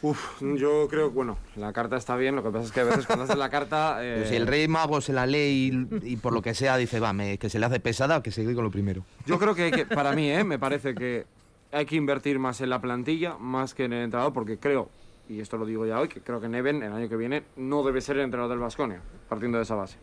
[0.00, 2.84] Uf, yo creo que, bueno, la carta está bien, lo que pasa es que a
[2.84, 3.98] veces cuando haces la carta...
[4.00, 7.12] Eh, si el rey mago se la lee y, por lo que sea dice, va,
[7.38, 9.04] que se le hace pesada, que se con lo primero.
[9.26, 11.26] Yo creo que, para mí, eh, me parece que
[11.72, 14.88] hay que invertir más en la plantilla, más que en el entrenador, porque creo,
[15.28, 17.82] y esto lo digo ya hoy, que creo que Neven el año que viene no
[17.82, 19.96] debe ser el entrenador del Vasconia, partiendo de esa base.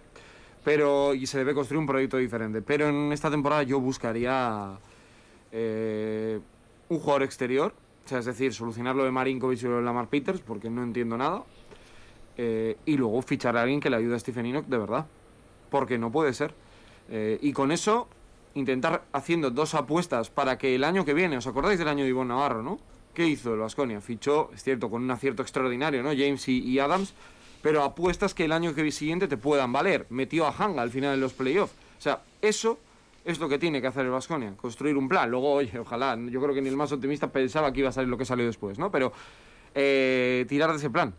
[0.63, 2.61] Pero, y se debe construir un proyecto diferente.
[2.61, 4.77] Pero en esta temporada yo buscaría
[5.51, 6.39] eh,
[6.89, 7.73] un jugador exterior,
[8.05, 10.83] o sea, es decir, solucionar lo de Marinkovic y lo de Lamar Peters, porque no
[10.83, 11.43] entiendo nada.
[12.37, 15.05] Eh, y luego fichar a alguien que le ayude a Stephen Enoch de verdad.
[15.71, 16.53] Porque no puede ser.
[17.09, 18.07] Eh, y con eso,
[18.53, 22.09] intentar haciendo dos apuestas para que el año que viene, ¿os acordáis del año de
[22.09, 22.79] Ivonne Navarro, no?
[23.13, 24.01] ¿Qué hizo el Vasconia?
[24.01, 26.09] Fichó, es cierto, con un acierto extraordinario, ¿no?
[26.09, 27.13] James y, Adams,
[27.61, 30.05] pero apuestas que el año que siguiente te puedan valer.
[30.09, 31.73] Metió a Hanga al final de los playoffs.
[31.97, 32.77] O sea, eso
[33.25, 35.29] es lo que tiene que hacer el Vasconia, construir un plan.
[35.29, 38.09] Luego, oye, ojalá, yo creo que ni el más optimista pensaba que iba a salir
[38.09, 38.91] lo que salió después, ¿no?
[38.91, 39.11] Pero
[39.73, 41.13] eh, tirar de ese plan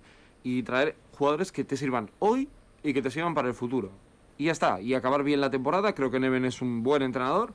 [0.44, 2.48] y traer jugadores que te sirvan hoy
[2.82, 3.90] y que te sirvan para el futuro.
[4.38, 5.94] Y ya está, y acabar bien la temporada.
[5.94, 7.52] Creo que Neven es un buen entrenador,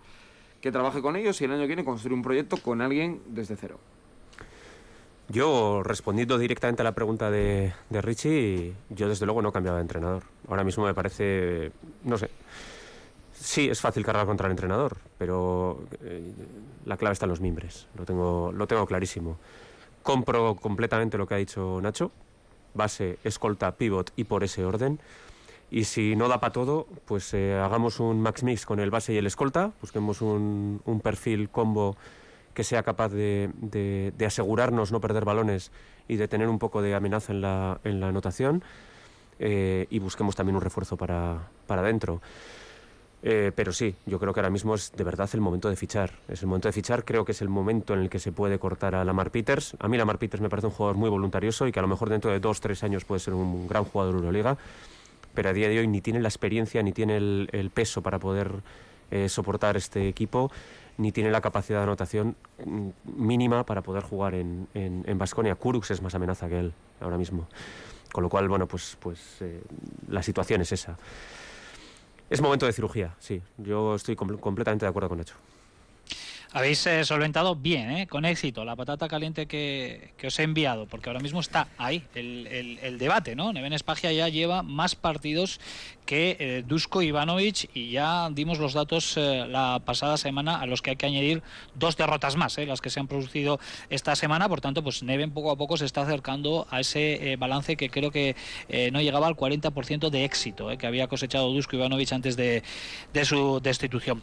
[0.60, 3.56] que trabaje con ellos y el año que viene construir un proyecto con alguien desde
[3.56, 3.80] cero.
[5.30, 10.24] Yo, respondiendo directamente a la pregunta de, Richie, yo desde luego no cambiaba de entrenador.
[10.50, 11.72] Ahora mismo me parece,
[12.04, 12.30] no sé,
[13.42, 16.32] Sí, es fácil cargar contra el entrenador, pero eh,
[16.86, 19.40] la clave está en los mimbres, lo tengo, lo tengo clarísimo.
[20.04, 22.12] Compro completamente lo que ha dicho Nacho,
[22.76, 25.00] base, escolta, pivot y por ese orden.
[25.72, 29.14] Y si no da para todo, pues eh, hagamos un max mix con el base
[29.14, 31.98] y el escolta, busquemos un, perfil combo
[32.54, 35.72] que sea capaz de, asegurarnos no perder balones
[36.08, 38.64] y de tener un poco de amenaza en la, en anotación.
[39.40, 41.82] Eh, y busquemos también un refuerzo para, para.
[43.24, 46.12] Eh, pero sí, yo creo que ahora mismo es de verdad el momento de fichar.
[46.28, 48.58] Es el momento de fichar, creo que es el momento en el que se puede
[48.58, 49.76] cortar a Lamar Peters.
[49.80, 52.10] A mí Lamar Peters me parece un jugador muy voluntarioso y que a lo mejor
[52.10, 54.58] dentro de dos, tres años puede ser un gran jugador de Euroliga,
[55.34, 58.52] pero a día de hoy ni tiene la experiencia ni tiene el, peso para poder
[59.12, 60.52] eh, soportar este equipo,
[60.98, 64.68] ni tiene la capacidad de anotación mm, mínima para poder jugar en
[65.18, 65.52] Basconia.
[65.52, 67.48] En, Kurux es más amenaza que él ahora mismo.
[68.12, 69.62] Con lo cual, bueno, pues, pues eh,
[70.10, 70.98] la situación es esa.
[72.32, 73.42] Es momento de cirugía, sí.
[73.58, 75.36] Yo estoy completamente de acuerdo con eso.
[76.54, 81.10] Habéis eh, solventado bien, eh, con éxito, la patata caliente que, os he enviado, porque
[81.10, 83.54] ahora mismo está ahí el, debate, ¿no?
[83.54, 85.62] Neven Espagia ya lleva más partidos
[86.06, 90.90] que eh, Dusko Ivanovic y ya dimos los datos la pasada semana a los que
[90.90, 91.42] hay que añadir
[91.76, 93.58] dos derrotas más, las que se han producido
[93.90, 97.78] esta semana, por tanto, pues Neven poco a poco se está acercando a ese balance
[97.78, 98.36] que creo que
[98.92, 102.62] no llegaba al 40% de éxito que había cosechado Dusko Ivanovic antes de,
[103.14, 104.22] de su destitución.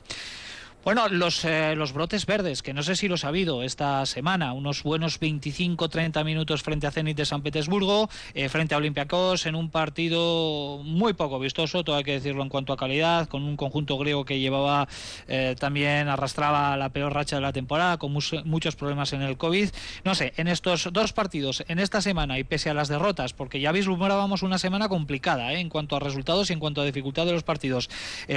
[0.84, 4.52] Bueno, los, eh, los brotes verdes, que no sé si los ha habido esta semana,
[4.52, 9.56] unos buenos 25-30 minutos frente a Zenit de San Petersburgo, eh, frente a Olympiacos, en
[9.56, 13.56] un partido muy poco vistoso, todo hay que decirlo en cuanto a calidad, con un
[13.56, 14.88] conjunto griego que llevaba
[15.26, 19.70] eh, también, arrastraba la peor racha de la temporada, con muchos problemas en el COVID.
[20.04, 23.60] No sé, en estos dos partidos, en esta semana y pese a las derrotas, porque
[23.60, 27.32] ya vislumbrábamos una semana complicada en cuanto a resultados y en cuanto a dificultad de
[27.32, 27.90] los partidos,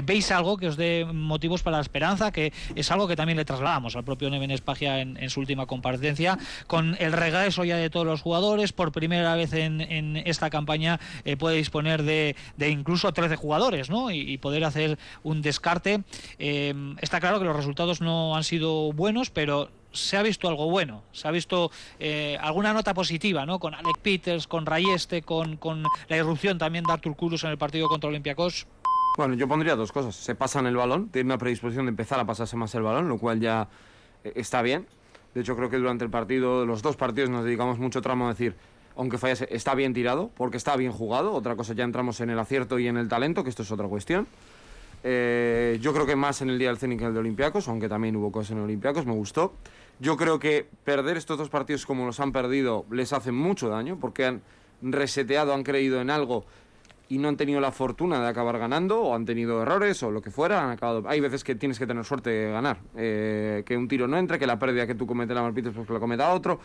[0.03, 2.30] ¿veis algo que os dé motivos para la esperanza?
[2.31, 6.37] Que es algo que también le trasladamos al propio Neven Espagia en, su última comparecencia,
[6.67, 11.37] con el regreso ya de todos los jugadores, por primera vez en, esta campaña eh,
[11.37, 14.11] puede disponer de, incluso 13 jugadores ¿no?
[14.11, 16.03] y, poder hacer un descarte.
[16.39, 20.69] Eh, está claro que los resultados no han sido buenos, pero se ha visto algo
[20.69, 23.59] bueno, se ha visto eh, alguna nota positiva, ¿no?
[23.59, 27.57] Con Alec Peters, con Rayeste, con, con la irrupción también de Artur Kurus en el
[27.57, 28.67] partido contra Olympiacos.
[29.17, 30.15] Bueno, yo pondría dos cosas.
[30.15, 33.17] Se pasan el balón, tiene una predisposición de empezar a pasarse más el balón, lo
[33.17, 33.67] cual ya
[34.23, 34.87] eh, está bien.
[35.35, 38.29] De hecho, creo que durante el partido, los dos partidos, nos dedicamos mucho tramo a
[38.29, 38.55] decir,
[38.95, 41.33] aunque fallase, está bien tirado, porque está bien jugado.
[41.33, 43.87] Otra cosa, ya entramos en el acierto y en el talento, que esto es otra
[43.87, 44.27] cuestión.
[45.03, 47.89] Eh, yo creo que más en el día del Zenit que el de Olympiacos, aunque
[47.89, 49.53] también hubo cosas en Olympiacos, me gustó.
[49.99, 53.97] Yo creo que perder estos dos partidos como los han perdido les hace mucho daño,
[53.99, 54.41] porque han
[54.81, 56.45] reseteado, han creído en algo
[57.11, 60.21] y no han tenido la fortuna de acabar ganando o han tenido errores o lo
[60.21, 60.63] que fuera.
[60.63, 61.03] Han acabado...
[61.09, 62.77] Hay veces que tienes que tener suerte de ganar.
[62.95, 65.85] Eh, que un tiro no entre, que la pérdida que tú cometes la malpites pues
[65.85, 66.61] que la cometa otro.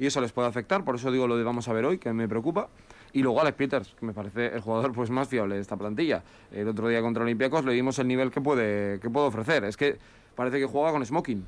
[0.00, 0.84] Y eso les puede afectar.
[0.84, 2.70] Por eso digo lo de vamos a ver hoy, que me preocupa.
[3.12, 6.24] Y luego Alex Peters, que me parece el jugador pues más fiable de esta plantilla.
[6.50, 9.62] El otro día contra Olympiacos le dimos el nivel que puede, que puede ofrecer.
[9.62, 9.96] Es que
[10.34, 11.46] parece que juega con smoking.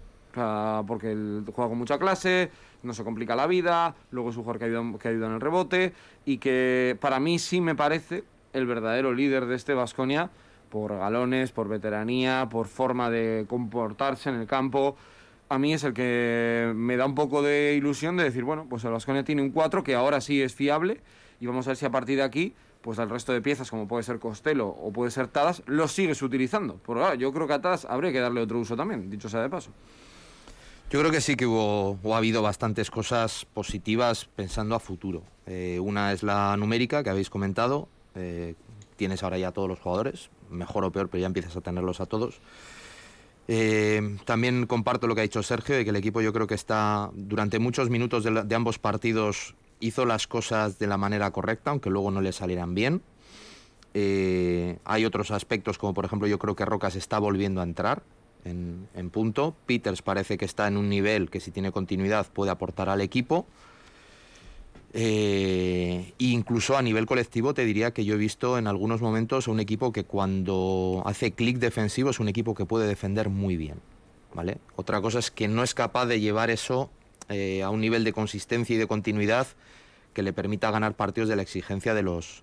[0.86, 2.52] porque él juega con mucha clase,
[2.84, 5.40] no se complica la vida, luego es un jugador que ayuda, que ayuda en el
[5.40, 8.22] rebote y que para mí sí me parece
[8.56, 10.30] el verdadero líder de este Vasconia
[10.70, 14.96] por galones, por veteranía, por forma de comportarse en el campo.
[15.48, 18.82] A mí es el que me da un poco de ilusión de decir, bueno, pues
[18.84, 21.00] el Vasconia tiene un 4 que ahora sí es fiable
[21.38, 23.86] y vamos a ver si a partir de aquí, pues al resto de piezas, como
[23.86, 26.76] puede ser Costello o puede ser Tadas, los sigues utilizando.
[26.76, 29.42] Por ahora, yo creo que a Tadas habría que darle otro uso también, dicho sea
[29.42, 29.70] de paso.
[30.88, 35.24] Yo creo que sí que hubo o ha habido bastantes cosas positivas pensando a futuro.
[35.46, 38.54] Eh, una es la numérica que habéis comentado, eh,
[38.96, 42.06] tienes ahora ya todos los jugadores, mejor o peor, pero ya empiezas a tenerlos a
[42.06, 42.40] todos.
[43.48, 46.54] Eh, también comparto lo que ha dicho Sergio, de que el equipo yo creo que
[46.54, 51.90] está, durante muchos minutos de, ambos partidos, hizo las cosas de la manera correcta, aunque
[51.90, 53.02] luego no le salieran bien.
[53.94, 58.02] Eh, hay otros aspectos, como por ejemplo yo creo que Rocas está volviendo a entrar
[58.44, 59.54] en, en punto.
[59.66, 63.46] Peters parece que está en un nivel que si tiene continuidad puede aportar al equipo.
[64.98, 69.50] Eh, incluso a nivel colectivo te diría que yo he visto en algunos momentos a
[69.50, 73.78] un equipo que cuando hace clic defensivo es un equipo que puede defender muy bien.
[74.32, 74.56] ¿vale?
[74.74, 76.90] Otra cosa es que no es capaz de llevar eso
[77.28, 79.46] eh, a un nivel de consistencia y de continuidad
[80.14, 82.42] que le permita ganar partidos de la exigencia de los,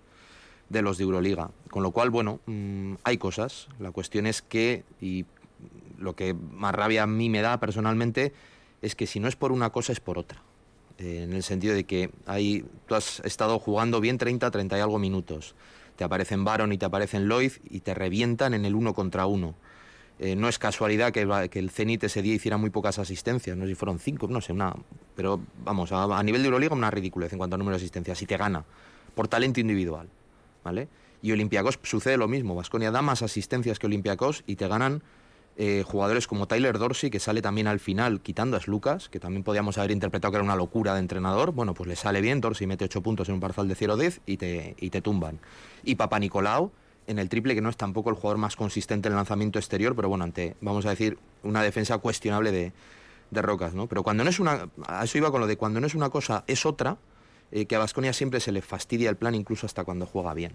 [0.69, 1.49] de los de Euroliga.
[1.71, 3.67] Con lo cual, bueno, mm, hay cosas.
[3.79, 5.25] La cuestión es que, y
[5.97, 8.31] lo que más rabia a mí me da personalmente,
[8.83, 10.39] es que si no es por una cosa es por otra.
[11.03, 14.81] Eh, en el sentido de que hay, tú has estado jugando bien 30, 30 y
[14.81, 15.53] algo minutos.
[15.97, 19.55] Te aparecen Baron y te aparecen Lloyd y te revientan en el uno contra uno.
[20.19, 23.69] Eh, no es casualidad que, el Zenit ese día hiciera muy pocas asistencias, no sé
[23.69, 24.73] si fueron cinco, no sé, una,
[25.15, 28.25] pero vamos, a, nivel de Euroliga una ridiculez en cuanto a número de asistencias, y
[28.25, 28.63] te gana
[29.15, 30.07] por talento individual,
[30.63, 30.87] ¿vale?
[31.23, 35.01] Y Olympiacos sucede lo mismo, Vasconia da más asistencias que Olympiacos y te ganan
[35.57, 39.43] eh, jugadores como Tyler Dorsey, que sale también al final quitando a Lucas, que también
[39.43, 41.51] podíamos haber interpretado que era una locura de entrenador.
[41.51, 44.37] Bueno, pues le sale bien, Dorsey mete 8 puntos en un parcial de 0-10 y
[44.37, 45.39] te, y te tumban.
[45.83, 46.71] Y Papa Nicolau
[47.07, 49.95] en el triple, que no es tampoco el jugador más consistente en el lanzamiento exterior,
[49.95, 52.71] pero bueno, ante, vamos a decir, una defensa cuestionable de,
[53.29, 53.87] de Rocas, ¿no?
[53.87, 54.69] Pero cuando no es una.
[54.87, 56.97] A eso iba con lo de cuando no es una cosa, es otra,
[57.51, 60.53] eh, que a Vasconia siempre se le fastidia el plan, incluso hasta cuando juega bien.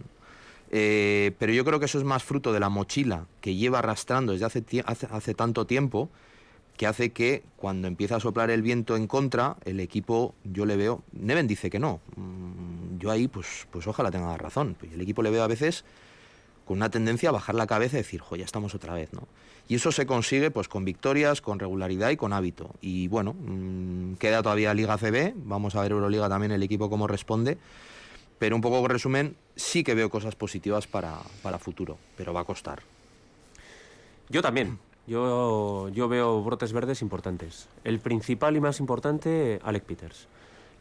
[0.71, 4.33] Eh, pero yo creo que eso es más fruto de la mochila que lleva arrastrando
[4.33, 6.11] desde hace, hace, tanto tiempo
[6.77, 10.77] que hace que cuando empieza a soplar el viento en contra, el equipo, yo le
[10.77, 15.01] veo, Neven dice que no, mm, yo ahí pues, pues ojalá tenga razón, pues el
[15.01, 15.85] equipo le veo a veces
[16.67, 19.27] con una tendencia a bajar la cabeza y decir, jo, ya estamos otra vez, ¿no?
[19.69, 22.75] Y eso se consigue pues con victorias, con regularidad y con hábito.
[22.83, 27.07] Y bueno, mm, queda todavía Liga CB, vamos a ver Euroliga también el equipo cómo
[27.07, 27.57] responde,
[28.39, 32.45] pero un poco resumen, sí que veo cosas positivas para, para futuro, pero va a
[32.45, 32.83] costar.
[34.29, 34.79] Yo también.
[35.07, 37.69] Yo, yo veo brotes verdes importantes.
[37.83, 40.29] El principal y más importante, Alec Peters.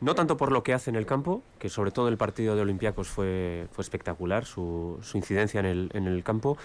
[0.02, 2.62] No tanto por lo que hace en el campo, que sobre todo el partido de
[2.62, 6.58] Olympiacos fue, fue espectacular, su, su incidencia en el, en el campo,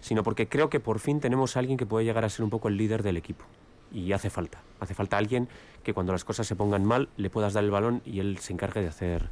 [0.00, 2.50] sino porque creo que por fin tenemos a alguien que puede llegar a ser un
[2.50, 3.44] poco el líder del equipo.
[3.92, 4.62] Y hace falta.
[4.80, 5.48] Hace falta alguien
[5.84, 8.54] que cuando las cosas se pongan mal le puedas dar el balón y él se
[8.54, 9.28] encargue de hacer,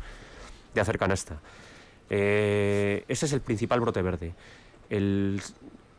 [0.74, 1.40] de hacer canasta.
[2.09, 4.35] Eh, ese es el principal brote verde.
[4.88, 5.40] El,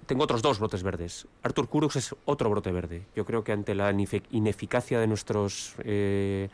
[0.05, 1.27] tengo otros dos brotes verdes.
[1.43, 3.03] Artur Kurux es otro brote verde.
[3.15, 3.91] Yo creo que ante la
[4.31, 6.49] ineficacia de nuestros eh,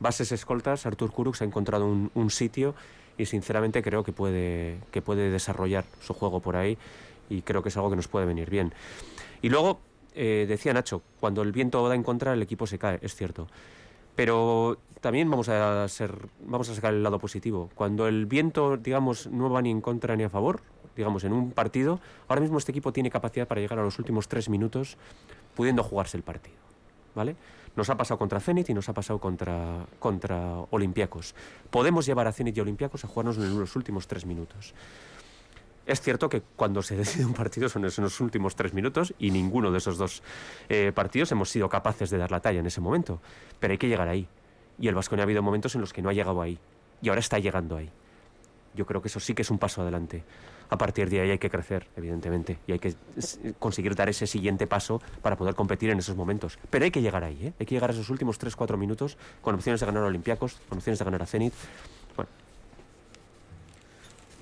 [0.00, 2.74] bases escoltas, Artur Kurux ha encontrado un, un, sitio
[3.18, 6.78] y sinceramente creo que puede, que puede desarrollar su juego por ahí
[7.28, 8.72] y creo que es algo que nos puede venir bien.
[9.42, 9.80] Y luego,
[10.14, 13.48] eh, decía Nacho, cuando el viento da en contra el equipo se cae, es cierto.
[14.14, 17.70] Pero también vamos a, ser, vamos a sacar el lado positivo.
[17.74, 20.62] Cuando el viento, digamos, no va ni en contra ni a favor,
[20.96, 24.28] digamos, en un partido, ahora mismo este equipo tiene capacidad para llegar a los últimos
[24.28, 24.96] tres minutos
[25.54, 26.56] pudiendo jugarse el partido.
[27.14, 27.36] ¿Vale?
[27.76, 31.34] Nos ha pasado contra Zenit y nos ha pasado contra, contra Olympiacos.
[31.70, 34.74] Podemos llevar a Zenit y Olympiacos a jugarnos en los últimos tres minutos.
[35.86, 39.30] Es cierto que cuando se decide un partido son en los últimos tres minutos y
[39.30, 40.22] ninguno de esos dos
[40.68, 43.20] eh, partidos hemos sido capaces de dar la talla en ese momento.
[43.60, 44.26] Pero hay que llegar ahí.
[44.78, 46.58] Y el Vasconia ha habido momentos en los que no ha llegado ahí.
[47.02, 47.90] Y ahora está llegando ahí.
[48.74, 50.24] Yo creo que eso sí que es un paso adelante.
[50.70, 52.94] A partir de ahí hay que crecer, evidentemente, y hay que
[53.58, 56.58] conseguir dar ese siguiente paso para poder competir en esos momentos.
[56.70, 57.52] Pero hay que llegar ahí, ¿eh?
[57.60, 60.78] hay que llegar a esos últimos 3-4 minutos con opciones de ganar a Olympiacos, con
[60.78, 61.52] opciones de ganar a Zenit.
[62.16, 62.30] Bueno,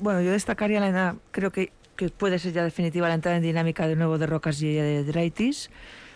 [0.03, 3.87] bueno, yo destacaría la creo que, que, puede ser ya definitiva la entrada en dinámica
[3.87, 5.71] de nuevo de Rocas y de Draitis.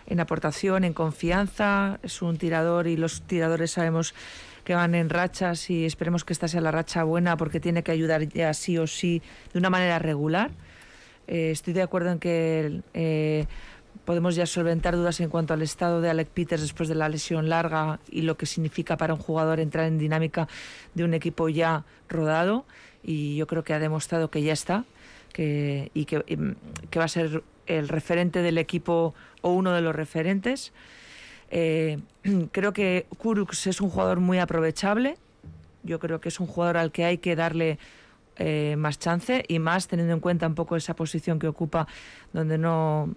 [0.08, 4.12] En aportación, en confianza, es un tirador y los tiradores sabemos
[4.64, 7.92] que van en rachas y esperemos que esta sea la racha buena porque tiene que
[7.92, 9.22] ayudar ya sí o sí
[9.52, 10.50] de una manera regular.
[11.28, 13.46] Eh, estoy de acuerdo en que eh,
[14.04, 17.48] podemos ya solventar dudas en cuanto al estado de Alec Peters después de la lesión
[17.48, 20.48] larga y lo que significa para un jugador entrar en dinámica
[20.94, 22.64] de un equipo ya rodado
[23.06, 24.84] y yo creo que ha demostrado que ya está
[25.32, 26.24] que, y que,
[26.90, 30.72] que va a ser el referente del equipo o uno de los referentes.
[31.50, 32.00] Eh,
[32.52, 35.16] creo que Kurux es un jugador muy aprovechable.
[35.84, 37.78] Yo creo que es un jugador al que hay que darle
[38.38, 41.86] eh, más chance y más teniendo en cuenta un poco esa posición que ocupa
[42.32, 43.14] donde no,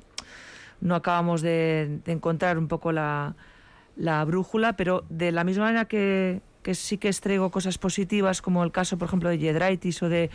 [0.81, 3.35] no acabamos de, encontrar un poco la,
[3.95, 8.63] la brújula, pero de la misma manera que, que sí que traigo cosas positivas, como
[8.63, 10.29] el caso, por ejemplo, de Jedraitis o de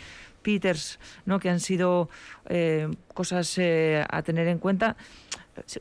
[0.45, 1.39] Peters, ¿no?
[1.39, 2.07] que han sido
[2.47, 4.95] eh, cosas eh, a tener en cuenta.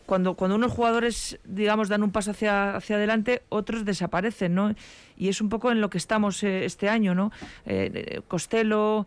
[0.07, 4.73] Cuando, cuando unos jugadores, digamos, dan un paso hacia, hacia adelante, otros desaparecen, ¿no?
[5.17, 7.33] Y es un poco en lo que estamos eh, este año, ¿no?
[8.29, 9.05] Costello,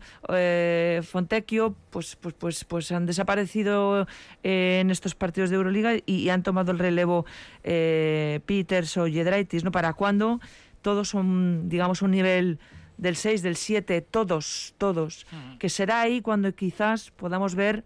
[1.02, 4.06] Fontecchio, pues, pues, pues, pues han desaparecido
[4.42, 7.24] en estos partidos de Euroliga y, han tomado el relevo
[7.62, 9.72] Peters o Jedraitis, ¿no?
[9.72, 10.38] ¿Para cuándo?
[10.88, 12.58] Todos son, digamos, un nivel
[12.96, 15.26] del 6, del 7, todos, todos,
[15.58, 17.84] que será ahí cuando quizás podamos ver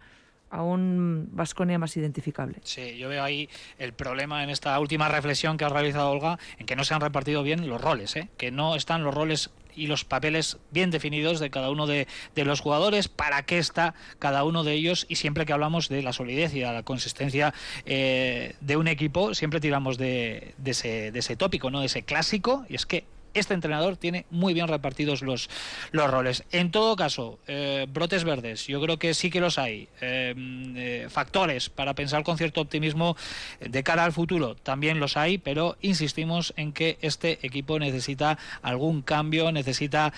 [0.51, 2.59] a un Vasconia más identificable.
[2.62, 3.49] Sí, yo veo ahí
[3.81, 7.01] el problema en esta última reflexión que ha realizado Olga, en que no se han
[7.01, 8.29] repartido bien los roles, ¿eh?
[8.37, 12.07] que no están los roles y los papeles bien definidos de cada uno de,
[12.37, 16.13] los jugadores, para qué está cada uno de ellos y siempre que hablamos de la
[16.13, 17.55] solidez y de la consistencia
[17.87, 21.81] eh, de un equipo, siempre tiramos de, de, ese, de ese tópico, ¿no?
[21.81, 25.49] de ese clásico, y es que este entrenador tiene muy bien repartidos los,
[25.90, 26.45] los roles.
[26.53, 29.88] En todo caso, eh, brotes verdes, yo creo que sí que los hay.
[30.01, 30.35] Eh,
[30.77, 33.16] eh, factores para pensar con cierto optimismo
[33.61, 39.03] de cara al futuro, también los hay, pero insistimos en que este equipo necesita algún
[39.03, 40.12] cambio, necesita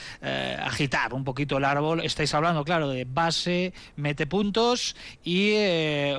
[0.64, 2.00] agitar un poquito el árbol.
[2.00, 5.54] Estáis hablando, claro, de base, mete puntos y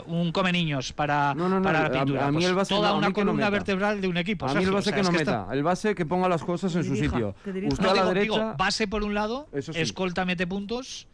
[0.08, 2.28] un come niños para, para la pintura.
[2.28, 4.48] A, mí pues el base toda una columna vertebral de un equipo.
[4.48, 6.96] A mí el base que no meta, el base que ponga las cosas en su
[6.96, 7.36] sitio.
[7.46, 8.54] Usted a la derecha.
[8.58, 11.08] base por un lado, escolta mete puntos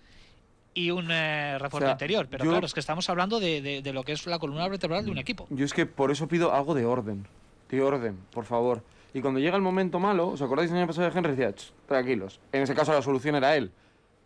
[0.74, 2.28] y un eh, refuerzo interior.
[2.30, 5.18] Pero claro, es que estamos hablando de, lo que es la columna vertebral de un
[5.18, 5.48] equipo.
[5.50, 7.26] Yo es que por eso pido algo de orden.
[7.70, 8.84] De orden, por favor.
[9.14, 11.36] Y cuando llega el momento malo, ¿os acordáis del año pasado de Henry?
[11.36, 11.54] Decía,
[11.88, 12.40] tranquilos.
[12.52, 13.72] En ese caso la solución era él.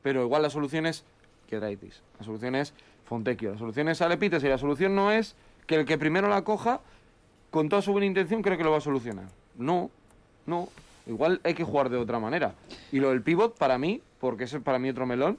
[0.04, 1.04] Pero igual la solución es
[1.50, 2.02] Kiedraitis.
[2.20, 2.74] La solución es
[3.06, 3.54] Fontecchio.
[3.54, 4.44] La solución es Alepites.
[4.44, 5.36] Y la solución no es
[5.66, 6.82] que el que primero la coja,
[7.50, 9.26] con toda su buena intención, cree que lo va a solucionar.
[9.58, 9.90] No,
[10.46, 10.70] no.
[11.08, 12.56] Igual hay que jugar de otra manera.
[12.92, 15.38] Y lo del pivot, para mí, porque es para mí otro melón,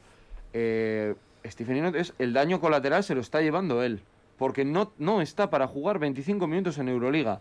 [0.53, 1.15] eh,
[1.45, 4.01] Stephen es el daño colateral se lo está llevando él.
[4.39, 7.41] Porque no, no está para jugar 25 minutos en Euroliga.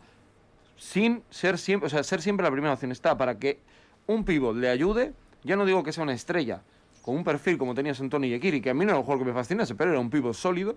[0.77, 2.91] Sin ser siempre, o sea, ser siempre la primera opción.
[2.91, 3.59] Está para que
[4.07, 5.13] un pivot le ayude,
[5.43, 6.61] ya no digo que sea una estrella,
[7.01, 9.25] con un perfil como tenía Antonio Yekiri, que a mí no era un juego que
[9.25, 10.75] me fascinase, pero era un pivot sólido,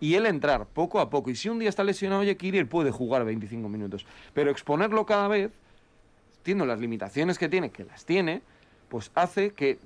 [0.00, 1.30] y él entrar poco a poco.
[1.30, 4.06] Y si un día está lesionado Yekiri, él puede jugar 25 minutos.
[4.32, 5.50] Pero exponerlo cada vez
[6.44, 8.42] las limitaciones que tiene, que las tiene,
[8.88, 9.78] pues hace que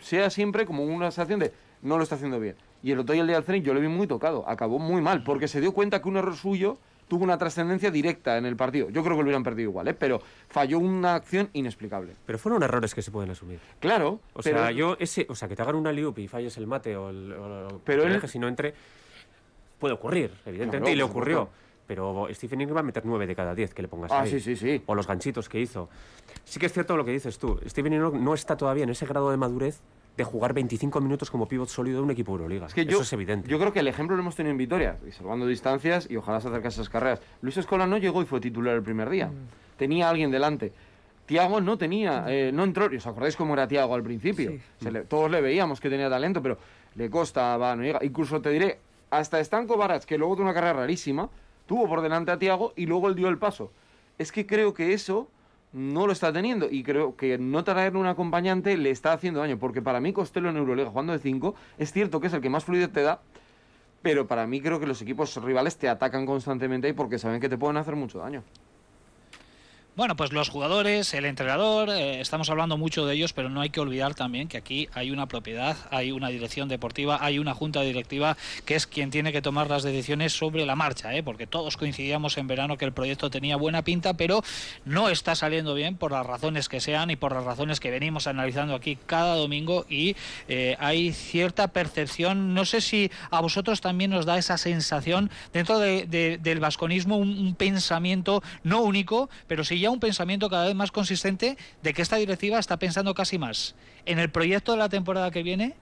[0.00, 2.56] sea siempre como una sensación de no lo está haciendo bien.
[2.82, 5.02] Y el otro día el día del Zenit yo le vi muy tocado, acabó muy
[5.02, 6.78] mal, porque se dio cuenta que un error suyo
[7.08, 8.88] tuvo una trascendencia directa en el partido.
[8.88, 9.94] Yo creo que lo hubieran perdido igual, ¿eh?
[9.94, 12.14] pero falló una acción inexplicable.
[12.24, 13.58] Pero fueron errores que se pueden asumir.
[13.80, 16.56] Claro, O pero sea, yo ese, o sea, que te hagan una liup y falles
[16.56, 18.74] el mate o el, o- Pero que él- y no entre
[19.78, 21.38] puede ocurrir, evidentemente Claro, y le ocurrió.
[21.40, 21.60] supuesto.
[21.90, 24.30] Pero Stephen Ingram va a meter 9 de cada 10 que le pongas Ah, ahí.
[24.30, 24.80] sí, sí, sí.
[24.86, 25.88] O los ganchitos que hizo.
[26.44, 27.58] Sí que es cierto lo que dices tú.
[27.66, 29.80] Stephen Ingram no está todavía en ese grado de madurez
[30.16, 32.66] de jugar 25 minutos como pivot sólido de un equipo Euroliga.
[32.66, 33.48] Es que yo, Eso es evidente.
[33.48, 36.40] Yo creo que el ejemplo lo hemos tenido en Vitoria, y salvando distancias, y ojalá
[36.40, 37.20] se acerque a esas carreras.
[37.42, 39.28] Luis Escola no llegó y fue titular el primer día.
[39.76, 40.72] Tenía a alguien delante.
[41.26, 42.86] Tiago no tenía, eh, no entró.
[42.86, 44.52] ¿Os acordáis cómo era Tiago al principio?
[44.80, 46.56] Se le- todos le veíamos que tenía talento, pero
[46.94, 47.98] le costaba, no llega.
[48.04, 48.78] Incluso te diré,
[49.10, 51.28] hasta Stanco Barats, que luego tuvo una carrera rarísima,
[51.70, 53.70] tuvo por delante a Tiago y luego él dio el paso.
[54.18, 55.28] Es que creo que eso
[55.72, 59.56] no lo está teniendo y creo que no traer un acompañante le está haciendo daño,
[59.56, 62.50] porque para mí Costello en Euroliga jugando de 5 es cierto que es el que
[62.50, 63.20] más fluidez te da,
[64.02, 67.48] pero para mí creo que los equipos rivales te atacan constantemente ahí porque saben que
[67.48, 68.42] te pueden hacer mucho daño.
[70.00, 73.68] Bueno, pues los jugadores, el entrenador, eh, estamos hablando mucho de ellos, pero no hay
[73.68, 77.82] que olvidar también que aquí hay una propiedad, hay una dirección deportiva, hay una junta
[77.82, 81.22] directiva que es quien tiene que tomar las decisiones sobre la marcha, ¿eh?
[81.22, 84.42] porque todos coincidíamos en verano que el proyecto tenía buena pinta, pero
[84.86, 88.26] no está saliendo bien por las razones que sean y por las razones que venimos
[88.26, 90.16] analizando aquí cada domingo y
[90.48, 95.78] eh, hay cierta percepción, no sé si a vosotros también os da esa sensación dentro
[95.78, 100.66] de- de- del vasconismo, un, un pensamiento no único, pero sí ya un pensamiento cada
[100.66, 103.74] vez más consistente de que esta directiva está pensando casi más
[104.06, 105.76] en el proyecto de la temporada que viene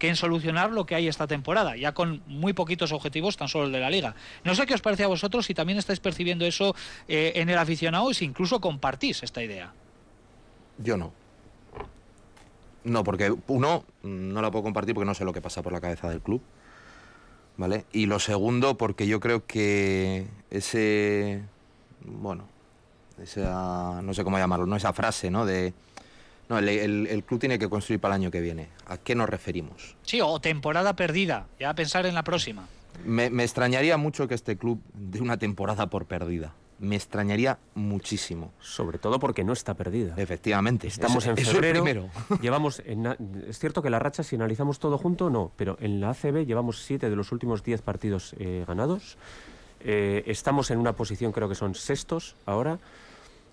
[0.00, 3.66] que en solucionar lo que hay esta temporada, ya con muy poquitos objetivos, tan solo
[3.66, 4.14] el de la liga.
[4.44, 6.74] No sé qué os parece a vosotros si también estáis percibiendo eso
[7.06, 9.74] eh, en el aficionado y si incluso compartís esta idea.
[10.78, 11.12] Yo no.
[12.82, 15.82] No, porque uno, no la puedo compartir porque no sé lo que pasa por la
[15.82, 16.40] cabeza del club.
[17.58, 17.84] ¿Vale?
[17.92, 21.42] Y lo segundo, porque yo creo que ese.
[22.02, 22.48] Bueno,
[23.22, 24.00] esa.
[24.02, 24.76] No sé cómo llamarlo, ¿no?
[24.76, 25.44] Esa frase, ¿no?
[25.46, 25.72] De.
[26.48, 28.68] No, el, el- el club tiene que construir para el año que viene.
[28.86, 29.96] ¿A qué nos referimos?
[30.02, 32.66] Sí, o temporada perdida, ya a pensar en la próxima.
[33.04, 36.52] Me, me extrañaría mucho que este club dé una temporada por perdida.
[36.80, 38.52] Me extrañaría muchísimo.
[38.58, 40.14] Sobre todo porque no está perdida.
[40.16, 40.88] Efectivamente.
[40.88, 41.66] Estamos Eso- en febrero.
[41.78, 42.10] el primero.
[42.42, 43.06] Llevamos en
[43.46, 46.82] es cierto que la racha, si analizamos todo junto, no, pero en la ACB llevamos
[46.82, 49.18] siete de los últimos diez partidos eh, ganados.
[49.82, 52.78] Eh, estamos en una posición, creo que son sextos ahora.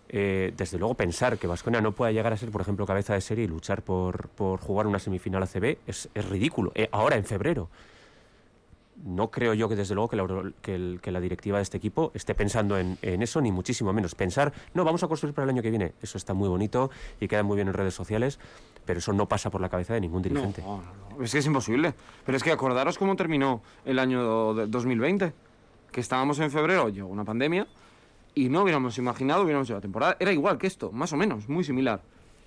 [0.10, 3.22] Eh, desde luego, pensar que Vasconia no pueda llegar a ser, por ejemplo, cabeza de
[3.22, 6.72] serie y luchar por, por jugar una semifinal ACB es, es ridículo.
[6.76, 7.70] Eh, ahora, en febrero.
[9.06, 11.78] No creo yo que, desde luego, que la, que el- que la directiva de este
[11.78, 14.16] equipo esté pensando en, en eso, ni muchísimo menos.
[14.16, 15.94] Pensar, no, vamos a construir para el año que viene.
[16.02, 16.90] Eso está muy bonito
[17.20, 18.40] y queda muy bien en redes sociales,
[18.86, 20.64] pero eso no pasa por la cabeza de ningún dirigente.
[20.64, 21.24] No, no, no.
[21.24, 21.94] Es que es imposible.
[22.26, 25.32] Pero es que acordaros cómo terminó el año de 2020.
[25.92, 27.68] Que estábamos en febrero, llegó una pandemia
[28.38, 30.16] y no hubiéramos imaginado, hubiéramos hecho la temporada.
[30.20, 32.04] Era igual que esto, más o menos, muy similar.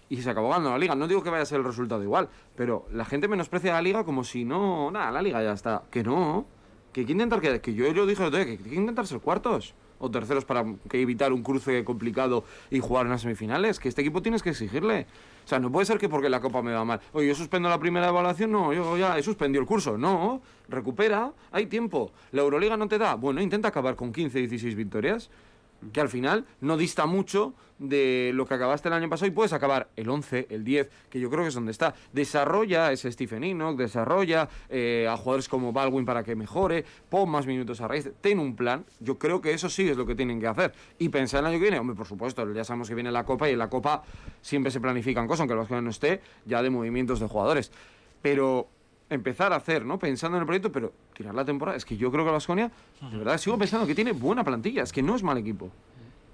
[0.08, 0.94] Y se acabó ganando la liga.
[0.94, 4.04] No digo que vaya a ser el resultado igual, pero la gente menosprecia la liga
[4.04, 5.82] como si no, nada, la liga ya está.
[5.90, 6.46] Que no,
[6.92, 9.74] que hay que intentar que, que yo lo dije que hay que intentar ser cuartos
[9.98, 13.80] o terceros para que evitar un cruce complicado y jugar en las semifinales.
[13.80, 15.08] Que este equipo tienes que exigirle.
[15.44, 17.00] O sea, no puede ser que porque la copa me va mal.
[17.12, 19.98] Oye, yo suspendo la primera evaluación, no, yo ya he suspendido el curso.
[19.98, 22.12] No, recupera, hay tiempo.
[22.30, 23.16] La Euroliga no te da.
[23.16, 25.30] Bueno, intenta acabar con 15, 16 victorias
[25.92, 29.54] que al final no dista mucho de lo que acabaste el año pasado y puedes
[29.54, 31.94] acabar el 11, el 10, que yo creo que es donde está.
[32.12, 37.46] Desarrolla ese Stephen Enoch, desarrolla eh, a jugadores como Baldwin para que mejore, pon más
[37.46, 38.84] minutos a raíz, ten un plan.
[39.00, 40.74] Yo creo que eso sí es lo que tienen que hacer.
[40.98, 43.48] Y pensar el año que viene, hombre, por supuesto, ya sabemos que viene la Copa
[43.48, 44.02] y en la Copa
[44.42, 47.72] siempre se planifican cosas, aunque el Barcelona no esté, ya de movimientos de jugadores.
[48.20, 48.68] Pero
[49.10, 49.98] empezar a hacer, ¿no?
[49.98, 51.76] Pensando en el proyecto, pero tirar la temporada.
[51.76, 52.70] Es que yo creo que Vasconia,
[53.10, 54.82] de verdad, sigo pensando que tiene buena plantilla.
[54.82, 55.70] Es que no es mal equipo.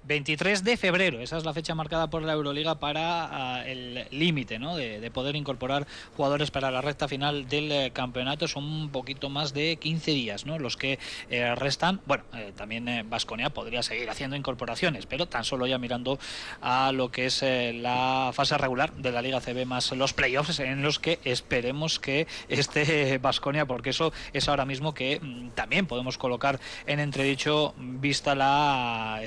[0.07, 4.57] 23 de febrero, esa es la fecha marcada por la Euroliga para ah, el límite
[4.57, 4.77] ¿no?
[4.77, 5.85] de, de poder incorporar
[6.15, 8.47] jugadores para la recta final del eh, campeonato.
[8.47, 10.59] Son un poquito más de 15 días ¿no?
[10.59, 10.97] los que
[11.29, 11.99] eh, restan.
[12.05, 16.19] Bueno, eh, también Vasconia podría seguir haciendo incorporaciones, pero tan solo ya mirando
[16.61, 20.81] a lo que es la fase regular de la Liga CB más los playoffs en
[20.81, 26.17] los que esperemos que esté Vasconia, porque eso es ahora mismo que mm, también podemos
[26.17, 29.19] colocar en entredicho vista la...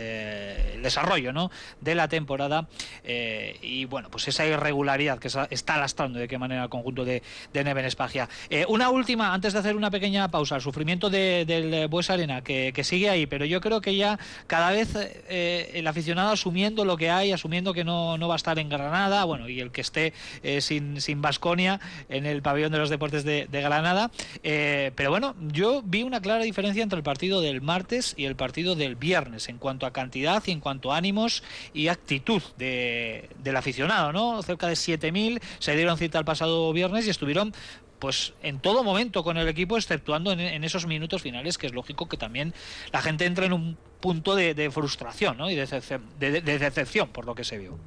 [0.74, 1.50] el desarrollo ¿no?
[1.80, 2.68] de la temporada
[3.04, 7.22] eh, y bueno, pues esa irregularidad que está lastrando de qué manera el conjunto de,
[7.52, 8.28] de Neven Espagia.
[8.48, 12.80] Eh, una última, antes de hacer una pequeña pausa, el sufrimiento del Bues Arena, que,
[12.80, 17.10] sigue ahí, pero yo creo que ya cada vez eh, el aficionado asumiendo lo que
[17.10, 20.14] hay, asumiendo que no, no va a estar en Granada, bueno, y el que esté
[20.60, 24.10] sin, sin Basconia en el pabellón de los deportes de, de Granada,
[24.42, 28.74] pero bueno, yo vi una clara diferencia entre el partido del martes y el partido
[28.74, 31.42] del viernes en cuanto a cantidad y en cuanto a ánimos
[31.74, 34.42] y actitud del aficionado, ¿no?
[34.42, 37.52] Cerca de 7.000 se dieron cita el pasado viernes y estuvieron
[38.00, 42.08] pues en todo momento con el equipo, exceptuando en, esos minutos finales, que es lógico
[42.08, 42.54] que también
[42.92, 45.50] la gente entre en un punto de, frustración ¿no?
[45.50, 47.78] y de, decepción por lo que se vio.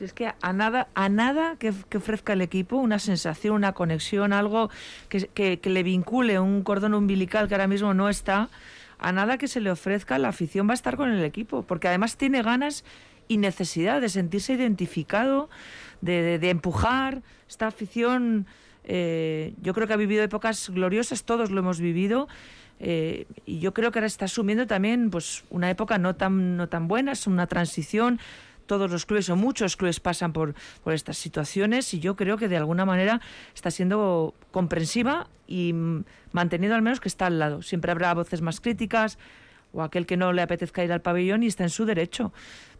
[0.00, 4.70] Es que a nada, a nada que, ofrezca el equipo, una sensación, una conexión, algo
[5.08, 8.48] que, que, le vincule un cordón umbilical que ahora mismo no está,
[8.98, 11.88] a nada que se le ofrezca, la afición va a estar con el equipo, porque
[11.88, 12.84] además tiene ganas
[13.28, 15.48] y necesidad de sentirse identificado,
[16.00, 17.22] de, empujar.
[17.48, 18.46] Esta afición,
[18.84, 22.28] eh, yo creo que ha vivido épocas gloriosas, todos lo hemos vivido.
[22.80, 26.68] Eh, y yo creo que ahora está asumiendo también pues una época no tan no
[26.68, 28.20] tan buena, es una transición.
[28.68, 30.54] Todos los clubes o muchos clubes pasan por,
[30.86, 33.20] estas situaciones y yo creo que de alguna manera
[33.54, 35.74] está siendo comprensiva y
[36.32, 37.62] mantenido al menos que está al lado.
[37.62, 39.18] Siempre habrá voces más críticas,
[39.72, 42.32] o aquel que no le apetezca ir al pabellón y está en su derecho.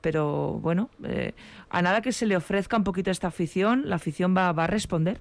[0.03, 1.33] Pero bueno, eh,
[1.71, 5.21] a nada que se le ofrezca un poquito esta afición, la afición va, a responder.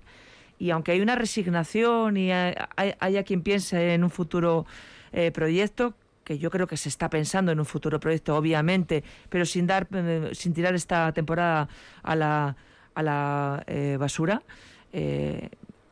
[0.59, 4.65] Y aunque hay una resignación y haya quien piense en un futuro
[5.13, 5.93] eh, proyecto,
[6.27, 9.87] que yo creo que se está pensando en un futuro proyecto, obviamente, pero sin dar,
[9.93, 11.69] eh, sin tirar esta temporada
[12.03, 12.57] a la,
[12.95, 13.63] a la
[13.97, 14.43] basura.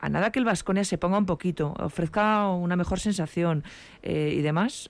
[0.01, 3.63] a nada que el Vasconia se ponga un poquito, ofrezca una mejor sensación
[4.03, 4.89] y demás,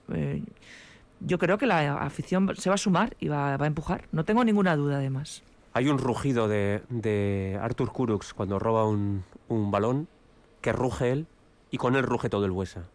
[1.20, 4.08] yo creo que la afición se va a sumar y va, a empujar.
[4.12, 5.44] No tengo ninguna duda, además.
[5.74, 10.08] Hay un rugido de, de Artur Kurux cuando roba un, un, balón,
[10.62, 11.28] que ruge él
[11.72, 12.86] y con él ruge todo el Huesa.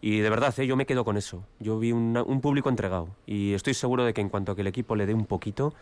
[0.00, 0.66] Y de verdad, ¿eh?
[0.66, 1.44] yo me quedo con eso.
[1.58, 4.68] Yo vi un público entregado y estoy seguro de que en cuanto a que el
[4.68, 5.74] equipo le dé un poquito,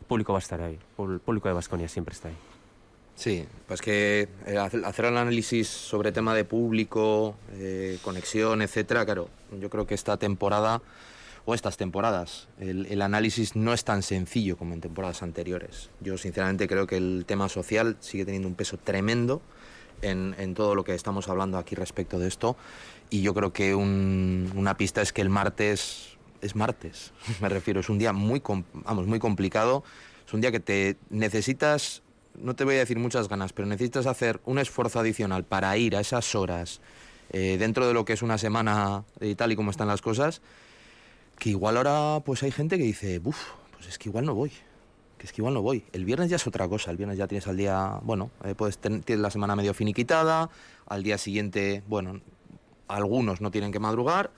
[0.00, 0.78] el público va a estar ahí.
[0.98, 2.36] El público de Vasconia siempre está ahí.
[3.16, 9.28] Sí, pues que eh, hacer el análisis sobre tema de público, eh, conexión, etcétera, claro,
[9.60, 10.82] yo creo que esta temporada
[11.44, 12.48] o estas temporadas.
[12.58, 15.90] El, análisis no es tan sencillo como en temporadas anteriores.
[16.00, 19.42] Yo sinceramente creo que el tema social sigue teniendo un peso tremendo
[20.04, 22.56] en, todo lo que estamos hablando aquí respecto de esto.
[23.10, 27.88] Y yo creo que una pista es que el martes es martes, me refiero, es
[27.88, 28.42] un día muy,
[28.72, 29.82] vamos, muy complicado,
[30.26, 32.02] es un día que te necesitas,
[32.38, 35.96] no te voy a decir muchas ganas, pero necesitas hacer un esfuerzo adicional para ir
[35.96, 36.80] a esas horas
[37.30, 40.42] eh, dentro de lo que es una semana y tal y como están las cosas
[41.38, 43.38] que igual ahora pues hay gente que dice, uff,
[43.72, 44.52] pues es que igual no voy,
[45.24, 45.84] es que igual no voy.
[45.92, 48.78] El viernes ya es otra cosa, el viernes ya tienes al día, bueno, eh, puedes
[48.78, 50.50] tienes la semana medio finiquitada,
[50.86, 52.20] al día siguiente, bueno,
[52.88, 54.30] algunos no tienen que madrugar,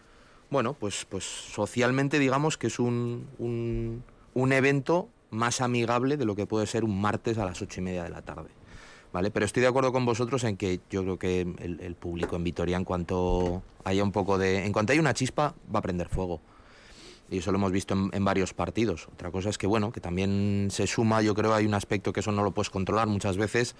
[0.48, 6.36] bueno, pues, pues socialmente digamos que es un, un, un evento más amigable de lo
[6.36, 8.50] que puede ser un martes a las ocho y media de la tarde.
[9.12, 9.30] ¿Vale?
[9.30, 12.44] Pero estoy de acuerdo con vosotros en que yo creo que el, el público en
[12.44, 14.66] Vitoria, en cuanto haya un poco de.
[14.66, 16.40] En cuanto haya una chispa, va a prender fuego
[17.30, 19.08] y eso lo hemos visto en, varios partidos.
[19.12, 22.20] Otra cosa es que, bueno, que también se suma, yo creo hay un aspecto que
[22.20, 23.74] eso no lo puedes controlar muchas veces,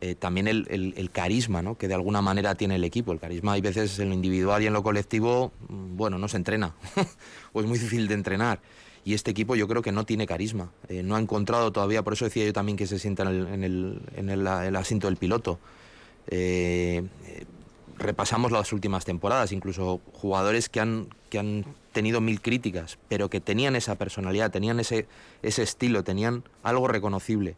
[0.00, 1.76] eh, también el, carisma ¿no?
[1.76, 3.12] que de alguna manera tiene el equipo.
[3.12, 6.38] El carisma hay veces en lo individual y en lo colectivo, mm, bueno, no se
[6.38, 6.74] entrena,
[7.52, 8.60] o es muy difícil de entrenar.
[9.04, 12.12] Y este equipo yo creo que no tiene carisma, eh, no ha encontrado todavía, por
[12.12, 14.46] eso decía yo también que se sienta en el, en el,
[14.76, 15.58] asiento del piloto.
[16.28, 17.04] Eh,
[17.98, 23.40] repasamos las últimas temporadas, incluso jugadores que han, que han tenido mil críticas, pero que
[23.40, 25.06] tenían esa personalidad, tenían ese,
[25.40, 27.56] ese estilo, tenían algo reconocible.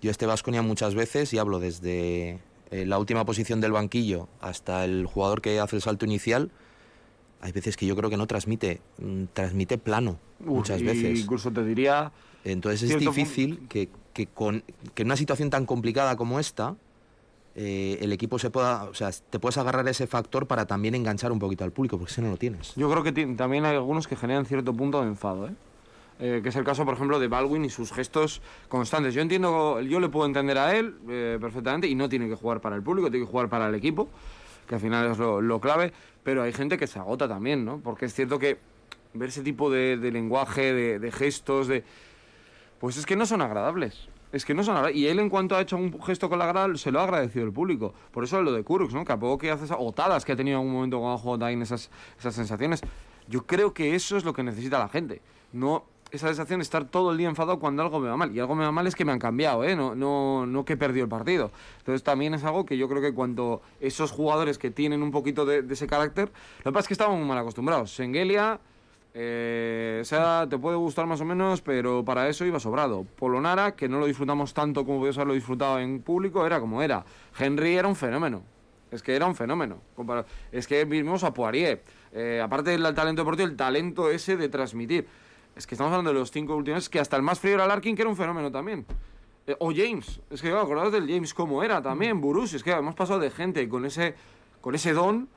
[0.00, 2.38] Yo este Vasconia muchas veces, y hablo desde
[2.70, 6.52] eh, la última posición del banquillo hasta el jugador que hace el salto inicial,
[7.40, 11.18] hay veces que yo creo que no transmite, mm, transmite plano, muchas veces.
[11.18, 12.12] Incluso te diría...
[12.44, 14.62] Entonces es difícil que, que, con,
[14.94, 16.76] que en una situación tan complicada como esta,
[17.54, 21.32] eh, el equipo se pueda, o sea, te puedes agarrar ese factor para también enganchar
[21.32, 22.74] un poquito al público, porque si no lo tienes.
[22.76, 25.54] Yo creo que también hay algunos que generan cierto punto de enfado, ¿eh?
[26.20, 26.40] ¿eh?
[26.42, 29.14] que es el caso, por ejemplo, de Baldwin y sus gestos constantes.
[29.14, 32.60] Yo entiendo, yo le puedo entender a él eh, perfectamente y no tiene que jugar
[32.60, 34.08] para el público, tiene que jugar para el equipo,
[34.68, 35.92] que al final es lo, clave,
[36.22, 37.80] pero hay gente que se agota también, ¿no?
[37.80, 38.58] Porque es cierto que
[39.14, 41.82] ver ese tipo de, lenguaje, de, de gestos, de...
[42.78, 44.08] Pues es que no son agradables.
[44.32, 46.74] Es que no son Y él, en cuanto ha hecho un gesto con la grada,
[46.76, 47.92] se lo ha agradecido el público.
[48.12, 49.04] Por eso lo de Kurux, ¿no?
[49.04, 51.18] Que a poco que hace esas otadas que ha tenido en algún momento con ha
[51.18, 52.80] jugado esas, esas sensaciones.
[53.28, 55.20] Yo creo que eso es lo que necesita la gente.
[55.52, 58.34] No esa sensación de estar todo el día enfadado cuando algo me va mal.
[58.34, 59.76] Y algo me va mal es que me han cambiado, ¿eh?
[59.76, 61.50] No, no, no que he perdido el partido.
[61.78, 65.44] Entonces también es algo que yo creo que cuando esos jugadores que tienen un poquito
[65.44, 66.32] de, ese carácter,
[66.64, 67.94] lo que pasa es que estaban muy mal acostumbrados.
[67.94, 68.60] Sengelia,
[69.12, 73.04] eh, o sea, te puede gustar más o menos, pero para eso iba sobrado.
[73.16, 77.04] Polonara, que no lo disfrutamos tanto como podíamos haberlo disfrutado en público, era como era.
[77.38, 78.42] Henry era un fenómeno.
[78.90, 79.78] Es que era un fenómeno.
[80.50, 81.82] Es que vimos a Poirier.
[82.12, 85.06] Eh, aparte del talento deportivo, el talento ese de transmitir.
[85.54, 87.94] Es que estamos hablando de los cinco últimos, que hasta el más frío era Larkin,
[87.94, 88.86] que era un fenómeno también.
[89.46, 92.94] Eh, o James, es que acordaos del James como era también, Burus, es que hemos
[92.94, 94.14] pasado de gente con ese,
[94.60, 95.28] con ese don,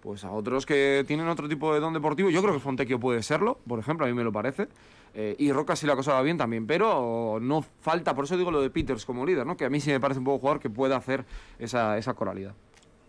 [0.00, 2.30] pues a otros que tienen otro tipo de don deportivo.
[2.30, 4.68] Yo creo que Fontecchio puede serlo, por ejemplo, a mí me lo parece.
[5.14, 8.50] Eh, y Roca si la cosa va bien también, pero no falta, por eso digo
[8.50, 9.56] lo de Peters como líder, ¿no?
[9.56, 11.24] que a mí sí me parece un poco jugador que pueda hacer
[11.58, 12.54] esa, esa coralidad.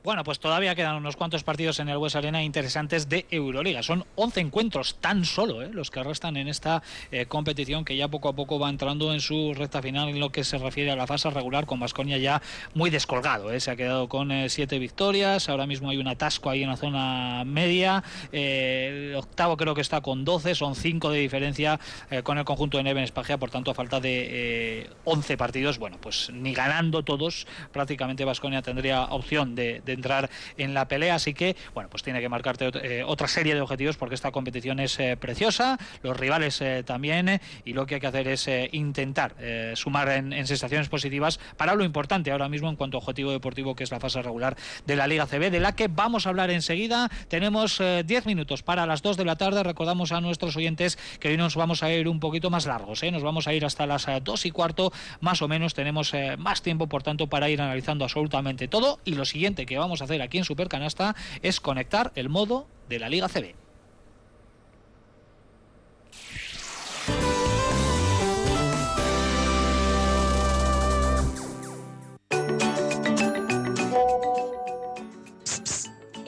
[0.02, 3.84] Bueno, pues todavía quedan unos cuantos partidos en el West Arena interesantes de Euroliga.
[3.84, 6.82] Son 11 encuentros tan solo eh, los que restan en esta
[7.12, 10.32] eh, competición que ya poco a poco va entrando en su recta final en lo
[10.32, 12.42] que se refiere a la fase regular con Vasconia ya
[12.76, 13.52] muy descolgado.
[13.52, 13.60] Eh.
[13.60, 15.50] Se ha quedado con siete victorias.
[15.50, 18.02] Ahora mismo hay un atasco ahí en la zona media.
[18.32, 20.56] el octavo creo que está con 12.
[20.56, 21.78] Son 5 de diferencia
[22.24, 23.38] con el conjunto de Neven Espagia.
[23.38, 29.04] Por tanto, a falta de 11 partidos, bueno, pues ni ganando todos, prácticamente Vasconia tendría
[29.06, 31.16] opción de entrar en la pelea.
[31.16, 34.80] Así que, bueno, pues tiene que marcarte eh, otra serie de objetivos porque esta competición
[34.80, 39.36] es eh, preciosa, los rivales eh, también, y lo que hay que hacer es intentar
[39.76, 43.84] sumar en, sensaciones positivas para lo importante ahora mismo en cuanto a objetivo deportivo, que
[43.84, 47.10] es la fase regular de la Liga CB, de la que vamos a hablar enseguida.
[47.28, 49.64] Tenemos 10 minutos para las 2 de la tarde.
[49.64, 53.24] Recordamos a nuestros oyentes que hoy nos vamos a ir un poquito más largos, nos
[53.24, 55.74] vamos a ir hasta las 2 y cuarto, más o menos.
[55.74, 59.00] Tenemos más tiempo, por tanto, para ir analizando absolutamente todo.
[59.06, 63.00] Y lo siguiente que vamos a hacer aquí en Supercanasta es conectar el modo de
[63.00, 63.56] la Liga CB.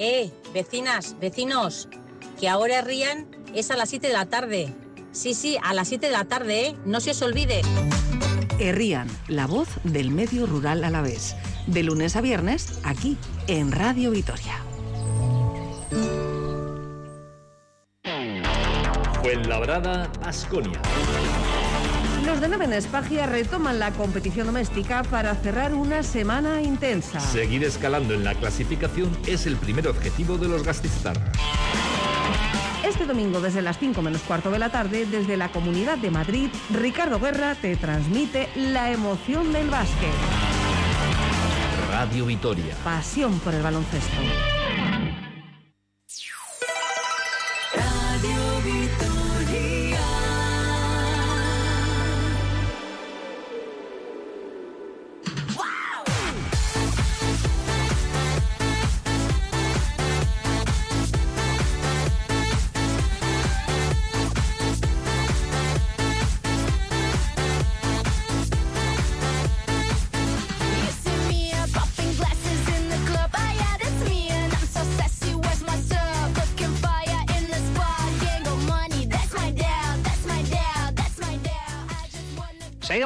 [0.04, 1.88] Eh, vecinas, vecinos,
[2.40, 4.74] que ahora rían es a las 7 de la tarde.
[5.12, 6.76] Sí, sí, a las 7 de la tarde, ¿eh?
[6.86, 7.62] No se os olvide.
[8.60, 11.36] Herrían, la voz del medio rural a la vez
[11.68, 13.18] de lunes a viernes, aquí,
[13.52, 14.64] en Radio Vitoria.
[19.22, 20.80] Fuenlabrada, Asconia.
[22.26, 27.20] Los de Neven Espagia retoman la competición doméstica para cerrar una semana intensa.
[27.20, 31.18] Seguir escalando en la clasificación es el primer objetivo de los Gastistar.
[32.86, 36.50] Este domingo desde las 5 menos cuarto de la tarde, desde la Comunidad de Madrid,
[36.70, 40.41] Ricardo Guerra te transmite la emoción del básquet.
[42.02, 42.76] Radio Vitoria.
[42.84, 44.18] Pasión por el baloncesto.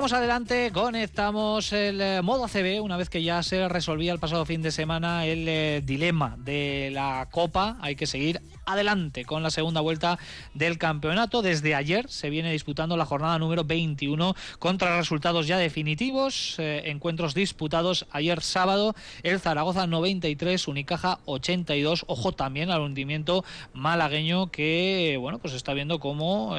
[0.06, 4.45] Seguimos adelante, conectamos el eh, modo ACB una vez que ya se resolvía el pasado
[4.45, 7.78] fin de semana el eh, dilema de la Copa.
[7.82, 10.20] Hay que seguir adelante con la segunda vuelta
[10.53, 11.41] del campeonato.
[11.41, 16.58] Desde ayer se viene disputando la jornada número 21 contra resultados ya definitivos.
[16.60, 18.93] Eh, encuentros disputados ayer sábado.
[19.24, 22.06] El Zaragoza 93, Unicaja 82.
[22.06, 23.43] Ojo también al hundimiento
[23.74, 26.56] malagueño que, bueno, pues está viendo cómo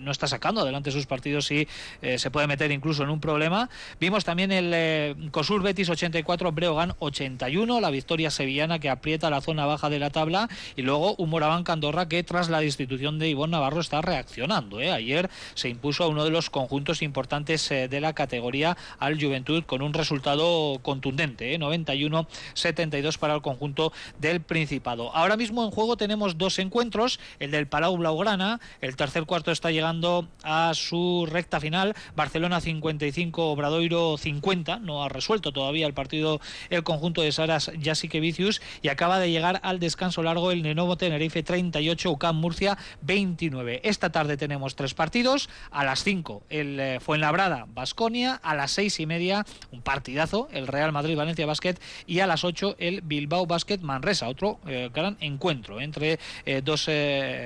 [0.00, 1.68] no está sacando adelante sus partidos y
[2.16, 3.68] se puede meter incluso en un problema.
[4.00, 9.66] Vimos también el Cosur Betis 84, Breogán 81, la victoria sevillana que aprieta la zona
[9.66, 13.52] baja de la tabla y luego un Moraván Candorra que tras la destitución de Ivonne
[13.52, 14.80] Navarro está reaccionando.
[14.80, 14.90] ¿eh?
[14.90, 19.64] Ayer se impuso a uno de los conjuntos importantes eh, de la categoría al Juventud
[19.64, 23.18] con un resultado contundente, 91-72 ¿eh?
[23.20, 25.14] para el conjunto del Principado.
[25.14, 29.70] Ahora mismo en juego tenemos dos encuentros, el del Palau Blaugrana, el tercer cuarto está
[29.70, 36.40] llegando a su recta final, Barcelona 55, Obradoiro 50, no ha resuelto todavía el partido
[36.70, 41.12] el conjunto de Saras Vicius y acaba de llegar al descanso largo el Nenovo Tenerife
[41.12, 43.82] Tenerife 38, UCAM Murcia 29.
[43.84, 45.50] Esta tarde tenemos tres partidos.
[45.70, 50.66] A las 5 el eh, Fuenlabrada Basconia, a las seis y media un partidazo, el
[50.66, 51.74] Real Madrid Valencia Basket
[52.06, 56.88] y a las 8 el Bilbao Basket Manresa, otro eh, gran encuentro entre eh, dos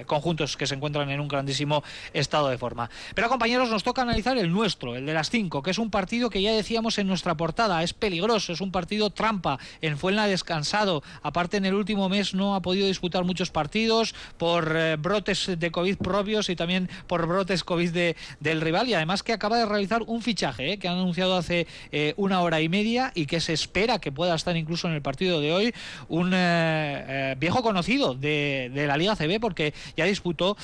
[0.07, 2.89] conjuntos que se encuentran en un grandísimo estado de forma.
[3.15, 6.31] Pero compañeros, nos toca analizar el nuestro, el de las 5, que es un partido
[6.31, 9.59] que ya decíamos en nuestra portada, es peligroso, es un partido trampa.
[9.81, 14.77] En Fuenla descansado, aparte en el último mes no ha podido disputar muchos partidos por
[14.99, 19.33] brotes de COVID propios y también por brotes COVID de, del rival y además que
[19.33, 20.79] acaba de realizar un fichaje ¿eh?
[20.79, 24.35] que han anunciado hace eh, una hora y media y que se espera que pueda
[24.35, 25.75] estar incluso en el partido de hoy
[26.09, 30.57] un eh, viejo conocido de, la Liga CB porque ya disputó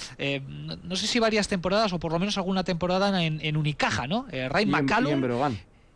[0.84, 4.26] no, sé si varias temporadas o por lo menos alguna temporada en, Unicaja, ¿no?
[4.48, 5.22] Ray McCallum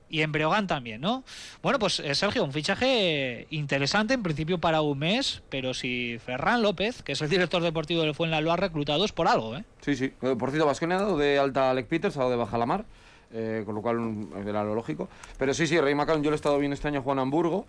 [0.09, 1.25] y en Breogán también, ¿no?
[1.63, 6.63] Bueno, pues eh, Sergio, un fichaje interesante en principio para un mes, pero si Ferran
[6.63, 9.65] López, que es el director deportivo del Fuenla, lo ha reclutado es por algo, ¿eh?
[9.81, 10.13] Sí, sí.
[10.23, 12.59] Eh, por cierto, Vasconia ha dado de alta a Alec Peters, ha dado de baja
[12.59, 12.85] la mar,
[13.33, 15.09] eh, con lo cual mm, era lo lógico.
[15.39, 17.67] Pero sí, sí, Rey Macalón, yo lo he estado viendo este año Juan Hamburgo.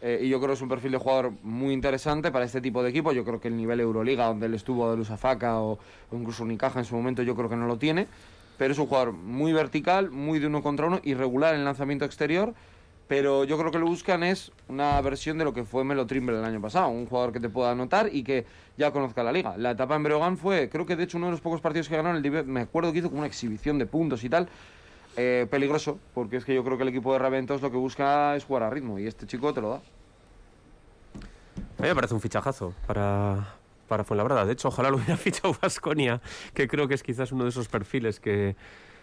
[0.00, 2.90] y yo creo que es un perfil de jugador muy interesante para este tipo de
[2.90, 3.12] equipo.
[3.12, 5.72] Yo creo que el nivel Euroliga, donde él estuvo de Lusafaca o,
[6.10, 8.06] o incluso Unicaja en su momento, yo creo que no lo tiene
[8.58, 12.52] pero es un jugador muy vertical, muy de uno contra uno, irregular en lanzamiento exterior,
[13.06, 16.38] pero yo creo que lo buscan es una versión de lo que fue Melo Trimble
[16.38, 18.44] el año pasado, un jugador que te pueda anotar y que
[18.76, 19.56] ya conozca la liga.
[19.56, 21.96] La etapa en Breogán fue, creo que de hecho uno de los pocos partidos que
[21.96, 24.48] ganaron, el me acuerdo que hizo como una exhibición de puntos y tal,
[25.16, 28.36] eh, peligroso, porque es que yo creo que el equipo de Raventos lo que busca
[28.36, 29.80] es jugar a ritmo y este chico te lo da.
[31.78, 33.57] Me parece un fichajazo para,
[33.88, 34.44] para Fuenlabrada.
[34.44, 36.20] De hecho, ojalá lo hubiera fichado Vasconia,
[36.54, 38.54] que creo que es quizás uno de esos perfiles que,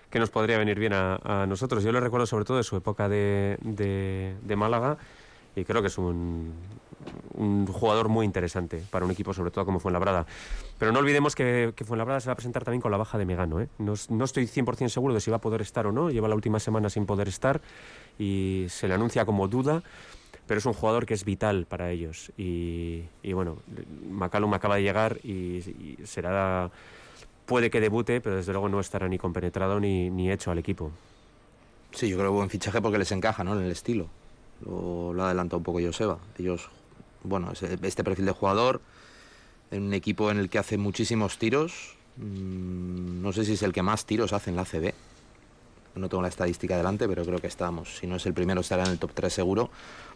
[0.10, 1.84] que nos podría venir bien a, nosotros.
[1.84, 4.98] Yo le recuerdo sobre todo de su época de, de, Málaga
[5.56, 6.54] y creo que es un,
[7.34, 10.26] un, jugador muy interesante para un equipo, sobre todo como Fuenlabrada.
[10.78, 13.60] Pero no olvidemos que, Fuenlabrada se va a presentar también con la baja de Megano.
[13.60, 13.68] ¿eh?
[13.78, 16.10] No, no, estoy 100% seguro de si va a poder estar o no.
[16.10, 17.62] Lleva la última semana sin poder estar
[18.18, 19.84] y se le anuncia como duda
[20.48, 22.32] pero es un jugador que es vital para ellos.
[22.38, 23.58] Y, bueno,
[24.10, 26.72] McCallum acaba de llegar y, será
[27.46, 30.92] puede que debute, pero desde luego no estará ni compenetrado ni, ni hecho al equipo.
[31.92, 33.58] Sí, yo creo que buen fichaje porque les encaja ¿no?
[33.58, 34.08] en el estilo.
[34.66, 36.18] Lo, lo adelanta un poco Joseba.
[36.38, 36.70] Ellos,
[37.24, 38.82] bueno, este perfil de jugador,
[39.72, 43.74] en un equipo en el que hace muchísimos tiros, mm, no sé si es el
[43.74, 44.94] que más tiros hace en la CB.
[45.96, 47.98] No tengo la estadística delante, pero creo que estamos.
[47.98, 49.70] Si no es el primero, estará en el top 3 seguro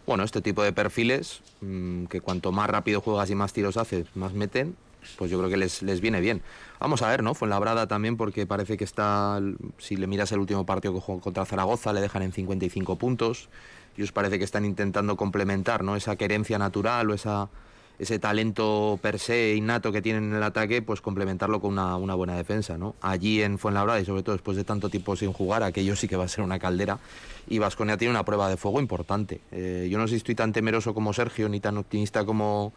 [0.06, 4.06] bueno, este tipo de perfiles, mm, que cuanto más rápido juegas y más tiros haces,
[4.16, 4.76] más meten,
[5.16, 6.42] pues yo creo que les, les viene bien.
[6.78, 7.34] Vamos a ver, ¿no?
[7.34, 9.40] Fue en Labrada también porque parece que está,
[9.78, 13.48] si le miras el último partido que jugó contra Zaragoza, le dejan en 55 puntos
[13.96, 15.96] y os parece que están intentando complementar, ¿no?
[15.96, 17.48] Esa querencia natural o esa
[18.00, 22.34] ese talento per se innato que tienen en el ataque, pues complementarlo con una, buena
[22.34, 22.94] defensa, ¿no?
[23.02, 26.16] Allí en Fuenlabrada y sobre todo después de tanto tiempo sin jugar, aquello sí que
[26.16, 26.98] va a ser una caldera
[27.46, 29.42] y Vasconia tiene una prueba de fuego importante.
[29.52, 32.72] Eh, yo no sé si estoy tan temeroso como Sergio ni tan optimista como,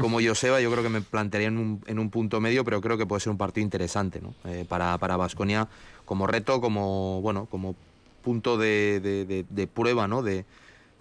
[0.00, 2.98] como Joseba, yo creo que me plantearía en un, en un punto medio, pero creo
[2.98, 4.34] que puede ser un partido interesante ¿no?
[4.44, 5.68] Eh, para Vasconia
[6.04, 7.76] como reto, como, bueno, como
[8.22, 10.22] punto de, de, de prueba, ¿no?
[10.22, 10.44] De,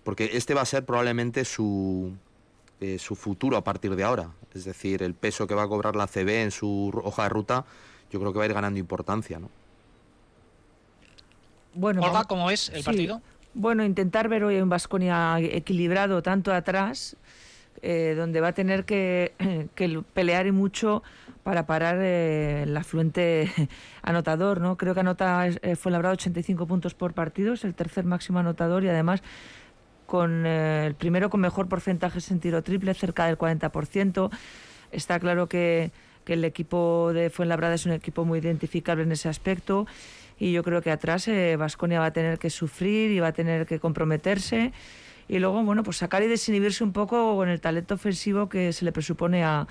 [0.04, 2.14] porque este va a ser probablemente su,
[2.84, 4.32] eh, su futuro a partir de ahora.
[4.54, 7.66] Es decir, el peso que va a cobrar la CB en su hoja de ruta,
[8.12, 9.40] yo creo que va a ir ganando importancia.
[9.40, 9.50] ¿no?
[11.74, 13.22] Bueno, Olga, ¿cómo es el partido?
[13.54, 17.16] Bueno, intentar ver hoy un Vasconia equilibrado tanto atrás,
[17.82, 19.34] eh, donde va a tener que,
[20.14, 21.04] pelear y mucho
[21.44, 23.50] para parar eh, el afluente
[24.02, 24.76] anotador, ¿no?
[24.76, 28.90] Creo que anota fue labrado 85 puntos por partido, es el tercer máximo anotador y
[28.90, 29.24] además
[30.14, 34.30] con eh, el primero con mejor porcentaje en tiro triple, cerca del 40%.
[34.92, 35.90] Está claro que,
[36.28, 39.88] el equipo de Fuenlabrada es un equipo muy identificable en ese aspecto
[40.38, 43.32] y yo creo que atrás Vasconia eh, va a tener que sufrir y va a
[43.32, 44.72] tener que comprometerse
[45.28, 48.86] y luego, bueno, pues sacar y desinhibirse un poco con el talento ofensivo que se
[48.86, 49.66] le presupone a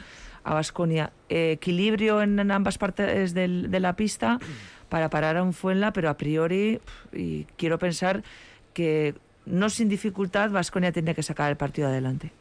[0.45, 1.13] Vasconia.
[1.29, 4.41] equilibrio en, ambas partes de la pista
[4.89, 6.81] para parar a un Fuenla, pero a priori,
[7.13, 8.25] y quiero pensar
[8.75, 9.15] que
[9.47, 12.33] no sin dificultad, Vasconia tiene que sacar el partido adelante.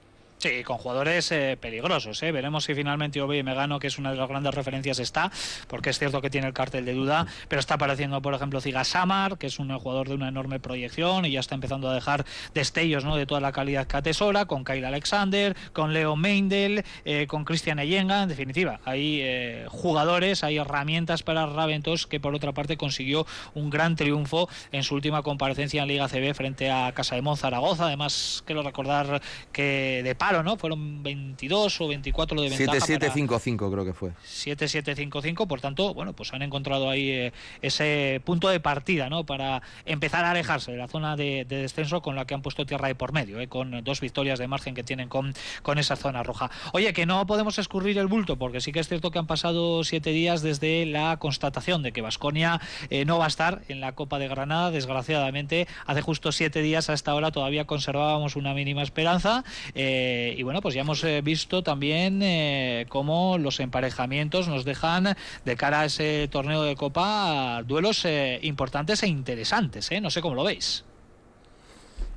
[0.41, 2.23] Sí, con jugadores eh, peligrosos.
[2.23, 2.31] ¿eh?
[2.31, 5.31] Veremos si finalmente Obi Megano, que es una de las grandes referencias, está,
[5.67, 8.83] porque es cierto que tiene el cartel de duda, pero está apareciendo, por ejemplo, Ziga
[8.83, 12.25] Samar, que es un jugador de una enorme proyección y ya está empezando a dejar
[12.55, 13.17] destellos ¿no?
[13.17, 17.77] de toda la calidad que atesora, con Kyle Alexander, con Leo Meindel, eh, con Cristian
[17.77, 18.23] Eyenga.
[18.23, 23.69] En definitiva, hay eh, jugadores, hay herramientas para Raventos, que por otra parte consiguió un
[23.69, 27.85] gran triunfo en su última comparecencia en Liga CB frente a Casa de Zaragoza.
[27.85, 29.21] Además, quiero recordar
[29.51, 30.57] que de holgaron, ¿no?
[30.57, 32.77] Fueron 22 o 24 de ventaja.
[32.77, 34.11] 7-7-5-5 creo que fue.
[34.25, 39.25] 7-7-5-5, por tanto, bueno, pues han encontrado ahí eh, ese punto de partida, ¿no?
[39.25, 42.87] Para empezar a alejarse de la zona de, descenso con la que han puesto tierra
[42.87, 43.47] de por medio, ¿eh?
[43.47, 46.49] con dos victorias de margen que tienen con, con esa zona roja.
[46.73, 49.83] Oye, que no podemos escurrir el bulto, porque sí que es cierto que han pasado
[49.83, 53.93] siete días desde la constatación de que Vasconia eh, no va a estar en la
[53.93, 58.81] Copa de Granada, desgraciadamente, hace justo siete días a esta hora todavía conservábamos una mínima
[58.81, 59.43] esperanza
[59.75, 65.15] eh, y bueno, pues ya hemos eh, visto también eh, cómo los emparejamientos nos dejan
[65.45, 68.05] de cara a ese torneo de Copa duelos
[68.41, 70.83] importantes e interesantes, no sé cómo lo veis.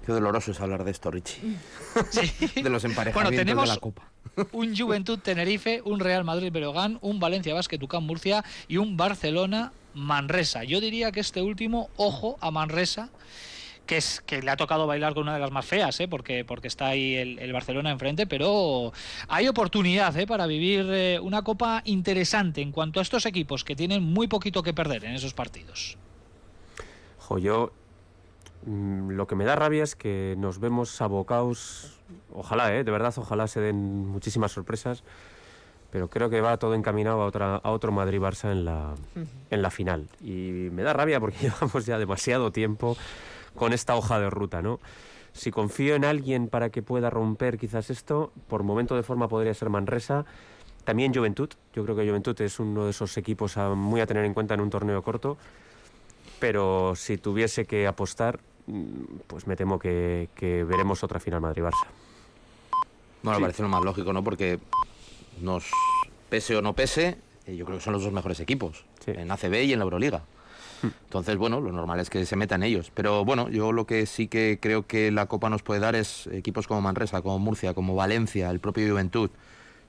[0.05, 1.41] Qué doloroso es hablar de esto, Richie.
[2.63, 4.11] de los emparejamientos de la Copa.
[4.53, 9.73] un Juventud Tenerife, un Real Madrid Berogán, un Valencia Basket Tucán Murcia y un Barcelona
[9.95, 10.65] Manresa.
[10.65, 13.09] Yo diría que este último, ojo a Manresa,
[13.87, 16.09] que es que le ha tocado bailar con una de las más feas, ¿eh?
[16.09, 18.93] porque, porque está ahí el, Barcelona enfrente, pero
[19.29, 20.27] hay oportunidad ¿eh?
[20.27, 24.63] para vivir eh, una copa interesante en cuanto a estos equipos que tienen muy poquito
[24.63, 25.99] que perder en esos partidos.
[27.19, 27.73] Jo, yo
[28.67, 32.01] mm, lo que me da rabia es que nos vemos abocados,
[32.33, 32.85] ojalá, ¿eh?
[32.85, 35.05] de verdad, ojalá se den muchísimas sorpresas,
[35.91, 38.95] pero creo que va todo encaminado a, otra, a otro Madrid-Barça en la,
[39.51, 40.09] en la final.
[40.21, 42.97] Y me da rabia porque llevamos ya demasiado tiempo
[43.55, 44.81] con esta hoja de ruta, ¿no?
[45.35, 49.53] Si confío en alguien para que pueda romper quizás esto, por momento de forma podría
[49.53, 50.25] ser Manresa.
[50.85, 51.49] También Juventud.
[51.75, 54.55] Yo creo que Juventud es uno de esos equipos a, muy a tener en cuenta
[54.55, 55.37] en un torneo corto.
[56.39, 61.87] Pero si tuviese que apostar, mm, pues me temo que, veremos otra final Madrid-Barça.
[63.23, 64.23] Bueno, me parece lo más lógico, ¿no?
[64.23, 64.61] Porque
[65.41, 65.65] nos
[66.29, 68.85] pese o no pese, eh, yo creo que son los dos mejores equipos.
[69.07, 70.23] En ACB y en la Euroliga.
[71.05, 72.91] Entonces, bueno, lo normal es que se metan ellos.
[72.95, 76.27] Pero bueno, yo lo que sí que creo que la Copa nos puede dar es
[76.29, 79.31] equipos como Manresa, como Murcia, como Valencia, el propio Juventud.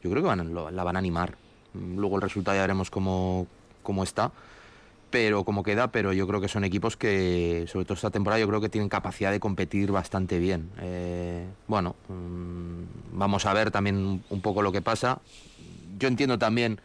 [0.04, 1.36] Yo creo que van, la van a animar.
[1.74, 3.48] Luego el resultado ya veremos cómo,
[3.84, 4.32] cómo está
[5.16, 8.50] pero como queda, pero yo creo que son equipos que, sobre todo esta temporada, yo
[8.50, 10.70] creo que tienen capacidad de competir bastante bien.
[10.82, 15.20] Eh, bueno, mm, vamos a ver también un poco lo que pasa.
[15.98, 16.82] Yo entiendo también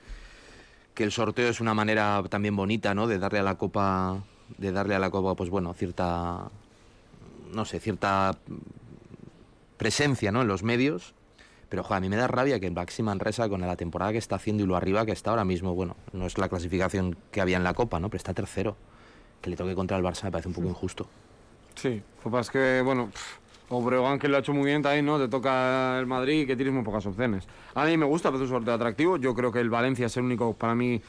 [1.01, 3.07] que el sorteo es una manera también bonita, ¿no?
[3.07, 4.23] De darle a la copa,
[4.59, 6.51] de darle a la copa, pues bueno, cierta,
[7.55, 8.37] no sé, cierta
[9.79, 10.43] presencia, ¿no?
[10.43, 11.15] En los medios.
[11.71, 14.19] Pero, joder, a mí me da rabia que el Baxi Manresa, con la temporada que
[14.19, 17.41] está haciendo y lo arriba que está ahora mismo, bueno, no es la clasificación que
[17.41, 18.11] había en la Copa, ¿no?
[18.11, 18.77] Pero está tercero.
[19.41, 21.09] Que le toque contra el Barça me parece un poco injusto.
[21.77, 23.09] Sí, pues que, bueno,
[23.71, 25.19] Obregón que lo ha hecho muy bien también, ¿no?
[25.19, 27.47] Te toca el Madrid que tienes muy pocas opciones.
[27.75, 29.17] A mí me gusta, a veces un sorteo atractivo.
[29.17, 31.01] Yo creo que el Valencia es el único para mí.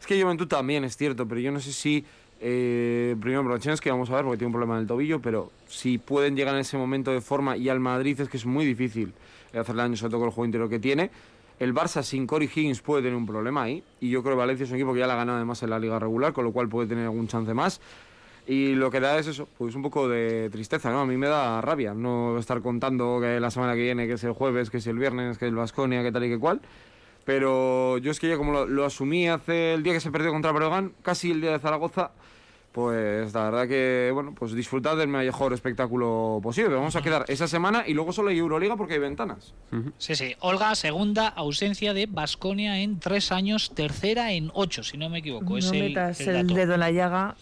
[0.00, 2.04] Es que Juventud también es cierto, pero yo no sé si.
[2.42, 3.42] Eh, primero
[3.82, 6.54] que vamos a ver porque tiene un problema en el tobillo, pero si pueden llegar
[6.54, 9.12] en ese momento de forma y al Madrid es que es muy difícil
[9.52, 11.10] hacerle daño, sobre todo con el juego interior que tiene.
[11.58, 14.64] El Barça sin Cory Higgins puede tener un problema ahí, y yo creo que Valencia
[14.64, 16.52] es un equipo que ya la ha ganado además en la liga regular, con lo
[16.52, 17.82] cual puede tener algún chance más.
[18.46, 21.00] Y lo que da es eso, pues un poco de tristeza, ¿no?
[21.00, 24.24] A mí me da rabia no estar contando que la semana que viene, que es
[24.24, 26.60] el jueves, que es el viernes, que es el Vasconia, que tal y que cual.
[27.24, 30.32] Pero yo es que ya como lo, lo asumí hace el día que se perdió
[30.32, 32.12] contra Breogán, casi el día de Zaragoza,
[32.72, 36.74] pues la verdad que, bueno, pues disfrutad del mejor espectáculo posible.
[36.74, 39.54] Vamos a quedar esa semana y luego solo hay Euroliga porque hay ventanas.
[39.98, 40.36] Sí, sí.
[40.38, 45.58] Olga, segunda ausencia de Basconia en tres años, tercera en ocho, si no me equivoco.
[45.58, 47.34] No metas el, dedo en la llaga,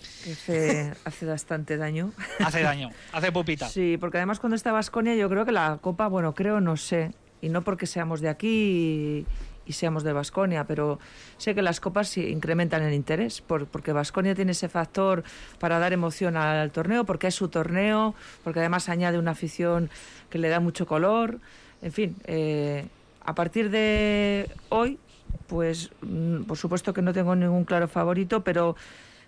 [0.47, 2.13] que hace, bastante daño.
[2.39, 3.69] Hace daño, hace pupita.
[3.69, 7.13] Sí, porque además cuando está Basconia yo creo que la Copa, bueno, creo, no sé,
[7.43, 9.27] y no porque seamos de aquí y
[9.73, 10.99] seamos de Basconia, pero
[11.37, 15.25] sé que las copas sí incrementan el interés, porque Basconia tiene ese factor
[15.59, 18.15] para dar emoción al torneo, porque es su torneo,
[18.45, 19.91] porque además añade una afición
[20.31, 21.39] que le da mucho color.
[21.83, 22.87] En fin, eh,
[23.25, 24.99] a partir de hoy,
[25.47, 28.77] pues mm, por supuesto que no tengo ningún claro favorito, pero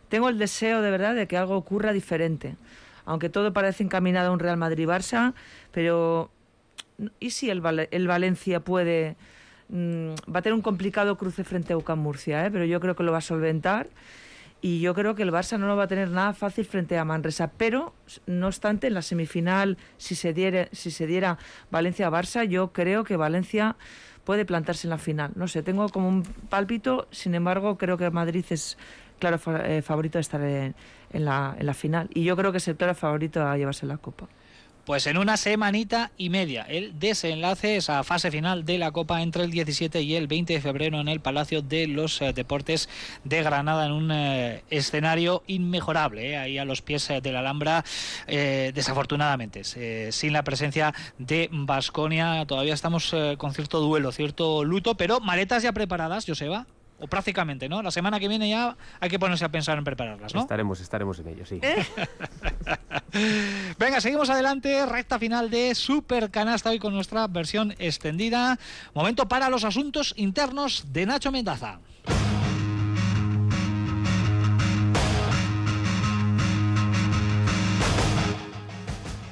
[0.09, 2.57] tengo el deseo de verdad de que algo ocurra diferente.
[3.05, 5.35] Aunque todo parece encaminado a un Real Madrid-Barça,
[5.73, 6.31] pero
[7.19, 9.17] ¿y si el, el Valencia puede
[9.71, 12.51] Mm, va a tener un complicado cruce frente a UCAM Murcia, ¿eh?
[12.51, 13.89] pero yo creo que lo va a solventar.
[14.63, 17.05] Y yo creo que el Barça no lo va a tener nada fácil frente a
[17.05, 17.51] Manresa.
[17.57, 17.95] Pero,
[18.27, 21.39] no obstante, en la semifinal, si se, diera, si se diera
[21.71, 23.77] Valencia-Barça, yo creo que Valencia
[24.25, 25.33] puede plantarse en la final.
[25.35, 28.77] No sé, tengo como un pálpito, sin embargo, creo que Madrid es
[29.19, 30.75] claro eh, favorito de estar en,
[31.13, 32.11] la, en la final.
[32.13, 34.29] Y yo creo que es el claro favorito a llevarse la Copa.
[34.91, 39.45] Pues en una semanita y media, el desenlace, esa fase final de la Copa entre
[39.45, 42.89] el 17 y el 20 de febrero en el Palacio de los eh, Deportes
[43.23, 47.85] de Granada, en un eh, escenario inmejorable, eh, ahí a los pies de la Alhambra,
[48.27, 52.45] desafortunadamente, sin la presencia de Basconia.
[52.47, 56.67] Todavía estamos con cierto duelo, cierto luto, pero maletas ya preparadas, Joseba
[57.01, 57.83] o prácticamente, ¿no?
[57.83, 60.43] La semana que viene ya hay que ponerse a pensar en prepararlas, ¿no?
[60.43, 61.59] Estaremos, estaremos en ello, sí.
[61.63, 61.87] ¿Eh?
[63.79, 68.59] Venga, seguimos adelante, recta final de Super Canasta hoy con nuestra versión extendida.
[68.95, 71.81] Momento para los asuntos internos de Nacho Mendaza.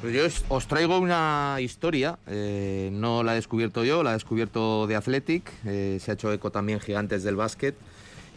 [0.09, 4.86] Pues yo os traigo una historia, eh, no la he descubierto yo, la he descubierto
[4.86, 7.74] de Athletic, eh, se ha hecho eco también Gigantes del Básquet,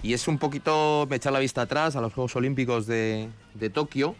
[0.03, 3.29] y es un poquito, me echar la vista atrás a los Juegos Olímpicos de,
[3.73, 4.17] Tokio.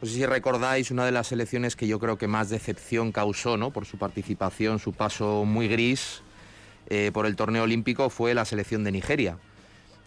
[0.00, 3.56] No sé si recordáis una de las selecciones que yo creo que más decepción causó
[3.56, 3.72] ¿no?
[3.72, 6.22] por su participación, su paso muy gris
[6.88, 9.38] eh, por el torneo olímpico, fue la selección de Nigeria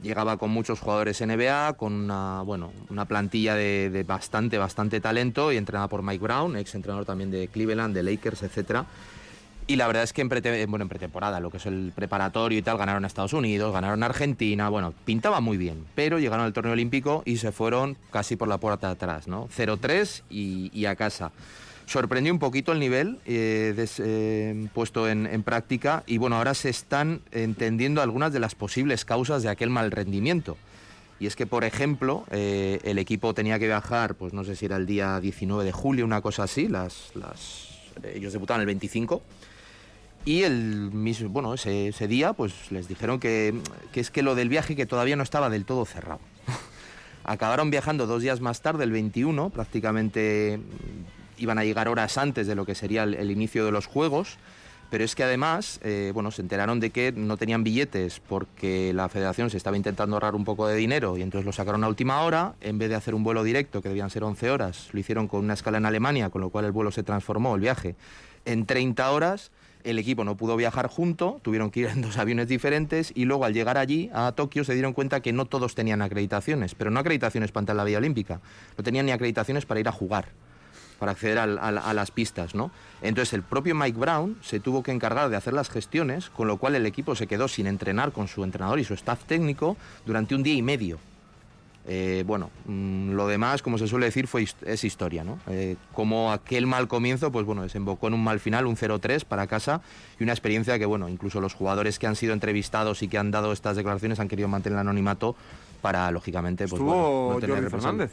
[0.01, 5.57] llegaba con muchos jugadores NBA, con una, bueno, una plantilla de, bastante, bastante talento y
[5.57, 8.83] entrenada por Mike Brown, ex entrenador también de Cleveland, de Lakers, etc.
[9.67, 10.29] Y la verdad es que en,
[10.69, 14.03] bueno, en pretemporada, lo que es el preparatorio y tal, ganaron a Estados Unidos, ganaron
[14.03, 18.35] a Argentina, bueno, pintaba muy bien, pero llegaron al torneo olímpico y se fueron casi
[18.35, 19.47] por la puerta de atrás, ¿no?
[19.49, 21.31] 0-3 y, y a casa
[21.86, 27.21] sorprendió un poquito el nivel eh, eh, puesto en, práctica y bueno, ahora se están
[27.31, 30.57] entendiendo algunas de las posibles causas de aquel mal rendimiento.
[31.19, 34.65] Y es que, por ejemplo, eh, el equipo tenía que viajar, pues no sé si
[34.65, 37.11] era el día 19 de julio, una cosa así, las,
[38.13, 39.21] ellos debutaban el 25.
[40.25, 43.53] Y el mismo, bueno, ese, día, pues les dijeron que,
[43.93, 46.19] que es que lo del viaje que todavía no estaba del todo cerrado.
[47.23, 50.59] Acabaron viajando dos días más tarde, el 21, prácticamente
[51.38, 54.38] iban a llegar horas antes de lo que sería el, inicio de los Juegos,
[54.89, 59.09] pero es que además, eh, bueno, se enteraron de que no tenían billetes porque la
[59.09, 62.21] federación se estaba intentando ahorrar un poco de dinero y entonces lo sacaron a última
[62.21, 65.27] hora, en vez de hacer un vuelo directo, que debían ser 11 horas, lo hicieron
[65.27, 67.95] con una escala en Alemania, con lo cual el vuelo se transformó, el viaje,
[68.45, 69.51] en 30 horas.
[69.83, 73.45] El equipo no pudo viajar junto, tuvieron que ir en dos aviones diferentes y luego
[73.45, 76.99] al llegar allí, a Tokio, se dieron cuenta que no todos tenían acreditaciones, pero no
[76.99, 78.41] acreditaciones para entrar a la Vía Olímpica,
[78.77, 80.29] no tenían ni acreditaciones para ir a jugar
[80.99, 82.71] para acceder a, las pistas, ¿no?
[83.01, 86.57] Entonces el propio Mike Brown se tuvo que encargar de hacer las gestiones, con lo
[86.57, 90.35] cual el equipo se quedó sin entrenar con su entrenador y su staff técnico durante
[90.35, 90.99] un día y medio.
[91.87, 95.37] Eh, bueno, mm, lo demás, como se suele decir, fue, es historia, ¿no?
[95.47, 99.45] Eh, como aquel mal comienzo, pues bueno, desembocó en un mal final, un 0-3 para
[99.45, 99.81] casa
[100.19, 103.29] y una experiencia que, bueno, incluso los jugadores que han sido entrevistados y que han
[103.29, 105.35] dado estas declaraciones han querido mantener el anonimato
[105.83, 108.11] para, lógicamente, pues Estuvo bueno, Fernández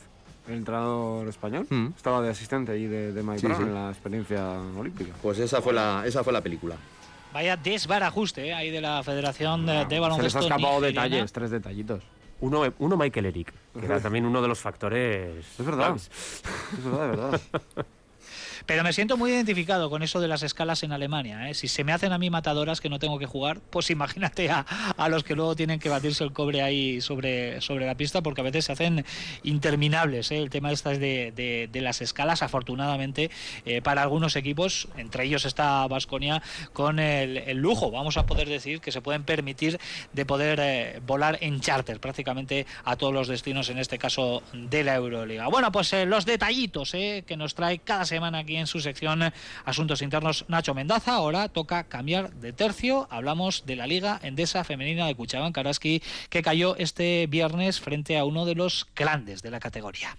[0.48, 1.66] el entrenador español.
[1.68, 1.88] Mm.
[1.96, 5.12] Estaba de asistente ahí de, de Mike Brown en la experiencia olímpica.
[5.22, 6.76] Pues esa fue la, esa fue la película.
[7.32, 8.54] Vaya desbarajuste ¿eh?
[8.54, 10.40] ahí de la Federación de, de Baloncesto.
[10.40, 12.02] Se les ha escapado detalles, tres detallitos.
[12.40, 15.46] Uno, uno Michael Eric, que era también uno de los factores.
[15.58, 15.94] Es verdad.
[15.96, 17.40] Es verdad, es verdad.
[18.66, 21.48] Pero me siento muy identificado con eso de las escalas en Alemania.
[21.48, 21.54] ¿eh?
[21.54, 24.64] Si se me hacen a mí matadoras que no tengo que jugar, pues imagínate a,
[25.08, 28.44] los que luego tienen que batirse el cobre ahí sobre, sobre la pista, porque a
[28.44, 29.04] veces se hacen
[29.42, 30.30] interminables.
[30.30, 30.38] ¿eh?
[30.38, 33.30] El tema de estas de, las escalas, afortunadamente,
[33.64, 36.42] eh, para algunos equipos, entre ellos está Vasconia,
[36.72, 39.80] con el, lujo, vamos a poder decir, que se pueden permitir
[40.12, 44.94] de poder volar en charter prácticamente a todos los destinos, en este caso de la
[44.94, 45.48] Euroliga.
[45.48, 49.32] Bueno, pues los detallitos que nos trae cada semana aquí en su sección
[49.64, 51.14] Asuntos Internos Nacho Mendaza.
[51.14, 53.08] Ahora toca cambiar de tercio.
[53.10, 58.24] Hablamos de la Liga Endesa Femenina de Cuchabán Karaski que cayó este viernes frente a
[58.24, 60.16] uno de los grandes de la categoría.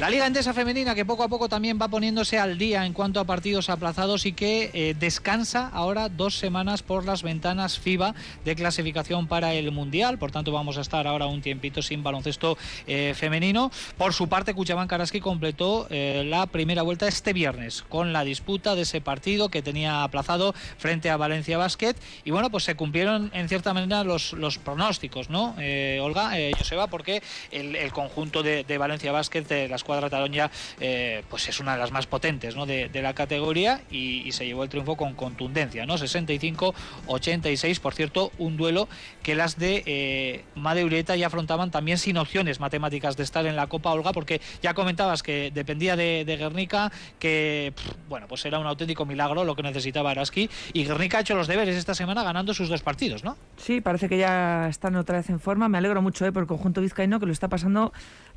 [0.00, 3.20] La Liga Endesa Femenina que poco a poco también va poniéndose al día en cuanto
[3.20, 8.56] a partidos aplazados y que eh, descansa ahora dos semanas por las ventanas FIBA de
[8.56, 10.18] clasificación para el Mundial.
[10.18, 13.70] Por tanto, vamos a estar ahora un tiempito sin baloncesto eh, femenino.
[13.98, 18.74] Por su parte, Cuchabán Karaski completó eh, la primera vuelta este viernes con la disputa
[18.74, 21.94] de ese partido que tenía aplazado frente a Valencia Basket.
[22.24, 24.32] Y bueno, pues se cumplieron en cierta manera los,
[24.64, 25.56] pronósticos, ¿no?
[26.00, 31.48] Olga, Joseba, porque el, conjunto de, de Valencia Basket, de las escuadra taronja eh, pues
[31.48, 32.64] es una de las más potentes ¿no?
[32.64, 35.96] de, la categoría y, se llevó el triunfo con contundencia, ¿no?
[35.96, 38.88] 65-86, por cierto, un duelo
[39.22, 43.66] que las de eh, Madeureta ya afrontaban también sin opciones matemáticas de estar en la
[43.66, 47.72] Copa Olga, porque ya comentabas que dependía de, Guernica, que
[48.08, 51.48] bueno, pues era un auténtico milagro lo que necesitaba Araski, y Guernica ha hecho los
[51.48, 53.36] deberes esta semana ganando sus dos partidos, ¿no?
[53.56, 56.32] Sí, parece que ya están otra vez en forma, me alegro mucho ¿eh?
[56.32, 57.92] por el conjunto vizcaíno que lo está pasando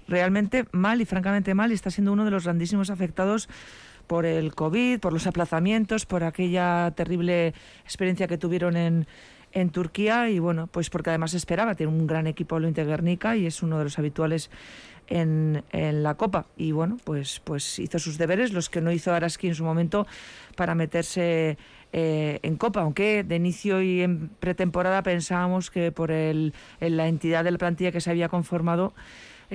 [0.07, 3.49] realmente mal y francamente mal y está siendo uno de los grandísimos afectados
[4.07, 9.07] por el COVID, por los aplazamientos, por aquella terrible experiencia que tuvieron en,
[9.53, 13.45] en Turquía y bueno, pues porque además esperaba, tiene un gran equipo lo Guernica y
[13.45, 14.49] es uno de los habituales
[15.07, 16.47] en, en, la Copa.
[16.57, 20.07] Y bueno, pues, pues hizo sus deberes, los que no hizo Araski en su momento
[20.55, 21.57] para meterse
[21.91, 27.07] eh, en Copa, aunque de inicio y en pretemporada pensábamos que por el, en la
[27.07, 28.93] entidad de la plantilla que se había conformado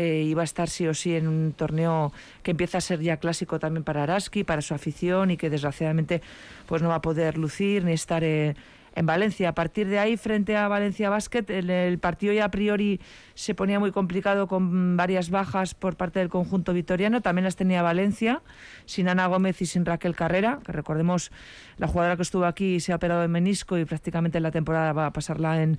[0.01, 2.13] eh, iba a estar sí o sí en un torneo
[2.45, 6.23] que empieza a ser ya clásico también para Araski, para su afición y que desgraciadamente
[6.67, 9.49] pues no va a poder lucir ni estar en Valencia.
[9.49, 13.01] A partir de ahí, frente a Valencia Basket, el, partido ya a priori
[13.35, 17.21] se ponía muy complicado con varias bajas por parte del conjunto vitoriano.
[17.21, 18.43] También las tenía Valencia,
[18.87, 21.33] sin Ana Gómez y sin Raquel Carrera, que recordemos
[21.77, 24.93] la jugadora que estuvo aquí se ha operado en menisco y prácticamente en la temporada
[24.93, 25.79] va a pasarla en,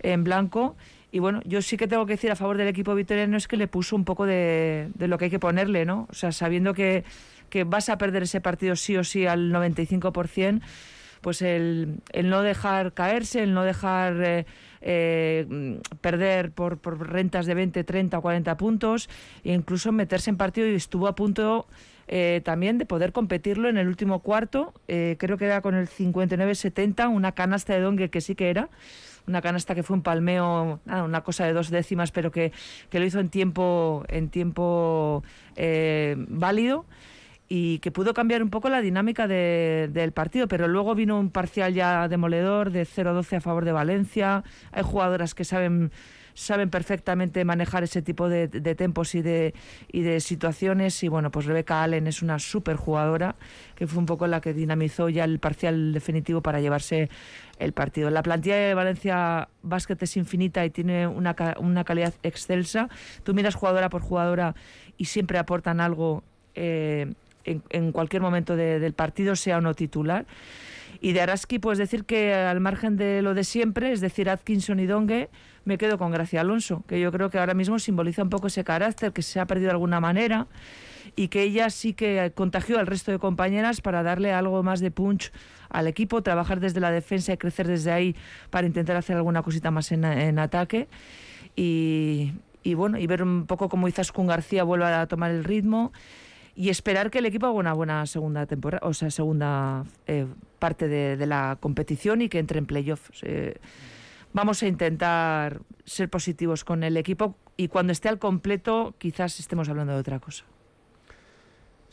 [0.00, 0.76] en blanco.
[1.14, 3.58] Y bueno, yo sí que tengo que decir a favor del equipo vitoriano es que
[3.58, 6.08] le puso un poco de, lo que hay que ponerle, ¿no?
[6.10, 7.04] O sea, sabiendo que,
[7.66, 10.62] vas a perder ese partido sí o sí al 95%,
[11.20, 14.46] pues el, no dejar caerse, el no dejar eh,
[14.80, 19.10] eh, perder por, rentas de 20, 30 o 40 puntos,
[19.44, 21.66] e incluso meterse en partido y estuvo a punto
[22.08, 27.14] eh, también de poder competirlo en el último cuarto, creo que era con el 59-70,
[27.14, 28.70] una canasta de Dongue que sí que era
[29.26, 32.52] una canasta que fue un palmeo, una cosa de dos décimas, pero que,
[32.90, 35.22] lo hizo en tiempo, en tiempo
[35.56, 36.84] eh, válido
[37.48, 41.74] y que pudo cambiar un poco la dinámica del partido, pero luego vino un parcial
[41.74, 44.42] ya demoledor de 0-12 a favor de Valencia.
[44.70, 45.92] Hay jugadoras que saben
[46.34, 49.54] saben perfectamente manejar ese tipo de, de tempos y de,
[49.90, 51.02] y de situaciones.
[51.02, 53.36] Y bueno, pues Rebeca Allen es una súper jugadora
[53.74, 57.10] que fue un poco la que dinamizó ya el parcial definitivo para llevarse
[57.58, 58.10] el partido.
[58.10, 62.88] La plantilla de Valencia Basket es infinita y tiene una, una calidad excelsa.
[63.24, 64.54] Tú miras jugadora por jugadora
[64.96, 66.22] y siempre aportan algo
[66.54, 67.12] eh,
[67.44, 70.26] en, en, cualquier momento del partido, sea o no titular.
[71.04, 74.78] Y de Araski, pues decir que al margen de lo de siempre, es decir, Atkinson
[74.78, 75.30] y Dongue,
[75.64, 78.62] me quedo con Gracia Alonso, que yo creo que ahora mismo simboliza un poco ese
[78.62, 80.46] carácter que se ha perdido de alguna manera
[81.16, 84.92] y que ella sí que contagió al resto de compañeras para darle algo más de
[84.92, 85.32] punch
[85.70, 88.14] al equipo, trabajar desde la defensa y crecer desde ahí
[88.50, 90.86] para intentar hacer alguna cosita más en, ataque.
[91.56, 92.30] Y,
[92.76, 95.92] bueno, y ver un poco cómo Izaskun García vuelva a tomar el ritmo
[96.54, 100.26] y esperar que el equipo haga una buena segunda temporada, o sea, segunda eh,
[100.58, 103.22] parte de, la competición y que entre en playoffs.
[103.22, 103.56] Eh,
[104.32, 109.68] vamos a intentar ser positivos con el equipo y cuando esté al completo quizás estemos
[109.68, 110.44] hablando de otra cosa.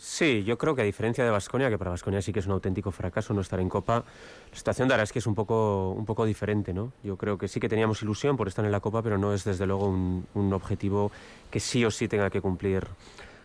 [0.01, 2.53] Sí, yo creo que a diferencia de Vasconia, que para Vasconia sí que es un
[2.53, 4.05] auténtico fracaso no estar en Copa,
[4.49, 6.93] la situación de Araski es un poco, un poco diferente, ¿no?
[7.03, 9.43] Yo creo que sí que teníamos ilusión por estar en la Copa, pero no es
[9.43, 11.11] desde luego un, un objetivo
[11.51, 12.87] que sí o sí tenga que cumplir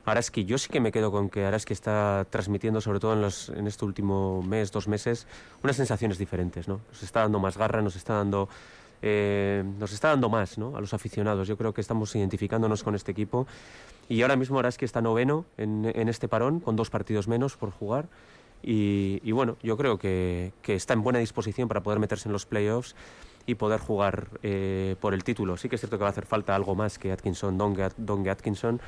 [0.05, 0.45] Araski.
[0.45, 3.67] Yo sí que me quedo con que Araski está transmitiendo, sobre todo en, los, en
[3.67, 5.27] este último mes, dos meses,
[5.63, 6.81] unas sensaciones diferentes, ¿no?
[6.91, 8.49] Nos está dando más garra, nos está dando
[9.07, 10.77] eh, nos está dando más ¿no?
[10.77, 11.47] a los aficionados.
[11.47, 13.47] Yo creo que estamos identificándonos con este equipo
[14.09, 17.71] y ahora mismo Araski está noveno en, en este parón, con dos partidos menos por
[17.71, 18.09] jugar.
[18.67, 22.47] Y, bueno, yo creo que, que, está en buena disposición para poder meterse en los
[22.47, 22.97] playoffs
[23.45, 25.59] y poder jugar eh, por el título.
[25.59, 28.81] Sí que es cierto que va a hacer falta algo más que Atkinson, Donge, Atkinson,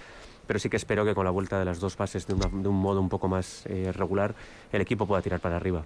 [0.47, 3.01] pero sí que espero que con la vuelta de las dos fases de, un modo
[3.01, 4.35] un poco más eh, regular,
[4.73, 5.85] el equipo pueda tirar para arriba.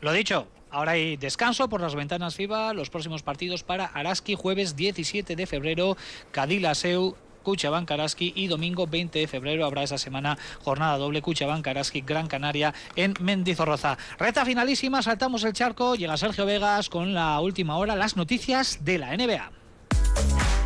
[0.00, 2.72] Lo dicho, ahora hay descanso por las ventanas FIBA.
[2.72, 5.96] Los próximos partidos para Araski, jueves 17 de febrero,
[6.32, 7.16] Cadilaseu.
[7.42, 12.26] Cuchabank Araski y domingo 20 de febrero habrá esa semana jornada doble Cuchabank Araski Gran
[12.26, 13.96] Canaria en Mendizorroza.
[14.18, 18.98] Reta finalísima, saltamos el charco, llega Sergio Vegas con la última hora, las noticias de
[18.98, 20.59] la NBA.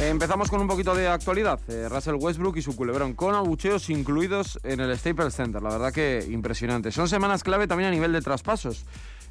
[0.00, 1.60] Empezamos con un poquito de actualidad.
[1.68, 5.62] Eh, Russell Westbrook y su culebrón con abucheos incluidos en el Staples Center.
[5.62, 6.90] La verdad que impresionante.
[6.90, 8.84] Son semanas clave también a nivel de traspasos.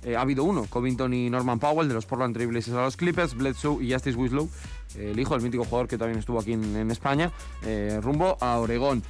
[0.03, 3.35] Eh, ha habido uno, Covington y Norman Powell de los Portland Trailblazers a los Clippers,
[3.35, 4.49] Bledsoe y Justice Winslow,
[4.97, 7.31] el hijo del mítico jugador que también estuvo aquí en, España,
[7.63, 9.03] eh, rumbo a Oregón.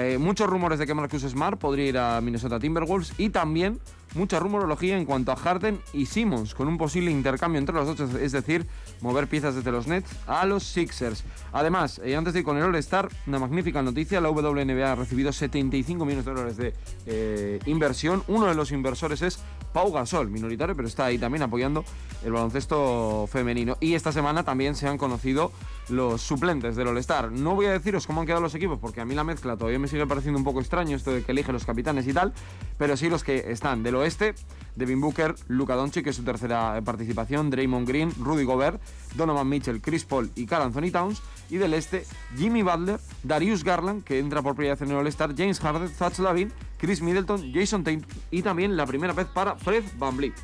[0.00, 3.78] Eh, muchos rumores de que Marcus Smart podría ir a Minnesota Timberwolves y también
[4.14, 8.14] mucha rumorología en cuanto a Harden y Simmons, con un posible intercambio entre los dos,
[8.14, 8.66] es decir,
[9.00, 11.22] mover piezas desde los Nets a los Sixers.
[11.52, 15.32] Además, eh, antes de ir con el All-Star, una magnífica noticia, la WNBA ha recibido
[15.32, 16.74] 75 millones de dólares de
[17.06, 18.22] eh, inversión.
[18.26, 19.38] Uno de los inversores es
[19.72, 21.84] Pau Gasol, minoritario, pero está ahí también apoyando
[22.24, 23.76] el baloncesto femenino.
[23.80, 25.52] Y esta semana también se han conocido
[25.88, 27.32] los suplentes del All-Star.
[27.32, 29.78] No voy a deciros cómo han quedado los equipos, porque a mí la mezcla todavía
[29.78, 32.32] me sigue pareciendo un poco extraño, esto de que elige los capitanes y tal,
[32.78, 34.34] pero sí los que están del oeste,
[34.76, 38.80] Devin Booker, Luka Doncic, que es su tercera participación, Draymond Green, Rudy Gobert,
[39.14, 42.04] Donovan Mitchell, Chris Paul y Carl Anthony Towns, y del este,
[42.36, 46.18] Jimmy Butler, Darius Garland, que entra por primera vez en el All-Star, James Harden, Zach
[46.18, 50.34] Lavin, Chris Middleton, Jason Tate y también la primera vez para Fred VanVleet.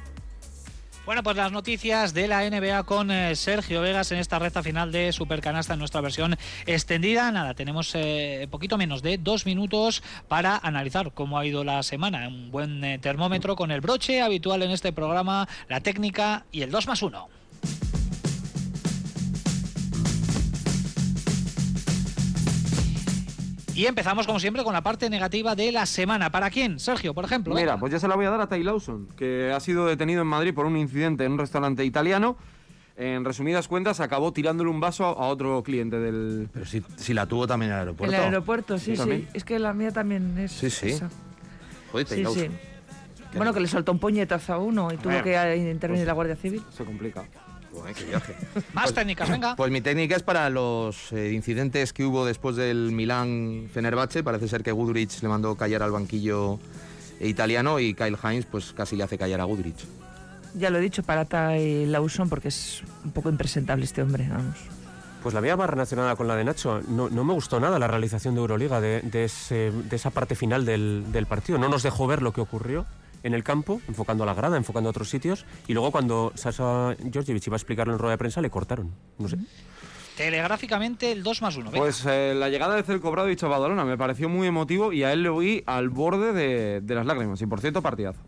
[1.06, 4.90] Bueno, pues las noticias de la NBA con eh, Sergio Vegas en esta recta final
[4.90, 6.36] de Supercanasta en nuestra versión
[6.66, 7.30] extendida.
[7.30, 12.26] Nada, tenemos eh, poquito menos de dos minutos para analizar cómo ha ido la semana.
[12.26, 16.72] Un buen eh, termómetro con el broche habitual en este programa, la técnica y el
[16.72, 17.35] 2 más 1.
[23.76, 26.30] Y empezamos, como siempre, con la parte negativa de la semana.
[26.30, 26.78] ¿Para quién?
[26.80, 27.54] Sergio, por ejemplo.
[27.54, 27.80] Mira, venga.
[27.80, 30.28] pues ya se la voy a dar a Ty Lawson, que ha sido detenido en
[30.28, 32.36] Madrid por un incidente en un restaurante italiano.
[32.96, 36.48] En resumidas cuentas, acabó tirándole un vaso a otro cliente del...
[36.50, 38.16] Pero si, si la tuvo también en el En aeropuerto.
[38.16, 39.28] el aeropuerto, sí, sí.
[39.34, 40.52] Es que la mía también es.
[40.52, 40.88] Sí, sí.
[40.88, 41.10] esa.
[41.92, 42.48] Joder, Sí, Taylor sí.
[43.32, 46.12] Qué Bueno, que le soltó un puñetazo a uno y tuvo que intervenir pues- la
[46.14, 46.62] Guardia Civil.
[46.74, 47.24] Se complica.
[47.76, 48.34] Joder, qué viaje.
[48.72, 49.56] Más técnicas, venga.
[49.56, 54.22] Pues mi técnica es para los eh, incidentes que hubo después del Milán Fenerbahce.
[54.22, 56.58] Parece ser que Gudrich le mandó callar al banquillo
[57.20, 59.84] italiano y Kyle Hines pues casi le hace callar a Gudrich.
[60.54, 64.56] Ya lo he dicho, para Ty Lawson porque es un poco impresentable este hombre, vamos.
[65.22, 66.80] Pues la mía va relacionada con la de Nacho.
[66.88, 70.34] No, no me gustó nada la realización de Euroliga, de, de ese- de esa parte
[70.36, 71.58] final del, del partido.
[71.58, 72.86] No nos dejó ver lo que ocurrió
[73.26, 75.44] en el campo, enfocando a la grada, enfocando a otros sitios.
[75.66, 78.92] Y luego cuando Sasa Georgievich iba a explicarlo en rueda de prensa, le cortaron.
[79.18, 79.36] No sé.
[80.16, 81.72] Telegráficamente el 2 más 1.
[81.72, 85.12] Pues eh, la llegada de Celco Brado y Badalona me pareció muy emotivo y a
[85.12, 87.42] él le oí al borde de, de las lágrimas.
[87.42, 88.20] Y por cierto, partidazo.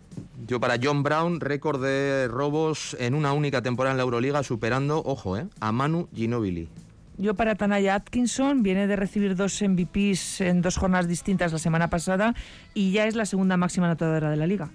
[0.46, 5.02] Yo para John Brown, récord de robos en una única temporada en la Euroliga, superando,
[5.04, 6.68] ojo, eh, a Manu Ginobili.
[7.16, 11.90] Yo para Tanaya Atkinson viene de recibir dos MVPs en dos jornadas distintas la semana
[11.90, 12.34] pasada
[12.74, 14.70] y ya es la segunda máxima anotadora de la liga.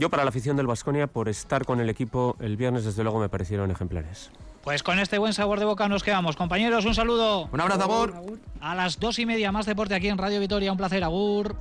[0.00, 3.20] Yo para la afición del Vasconia, por estar con el equipo el viernes, desde luego
[3.20, 4.30] me parecieron ejemplares.
[4.64, 6.36] Pues con este buen sabor de boca nos quedamos.
[6.36, 7.50] Compañeros, un saludo.
[7.52, 8.14] Un abrazo, amor.
[8.62, 10.72] A las dos y media más deporte aquí en Radio Vitoria.
[10.72, 11.54] Un placer, Agur.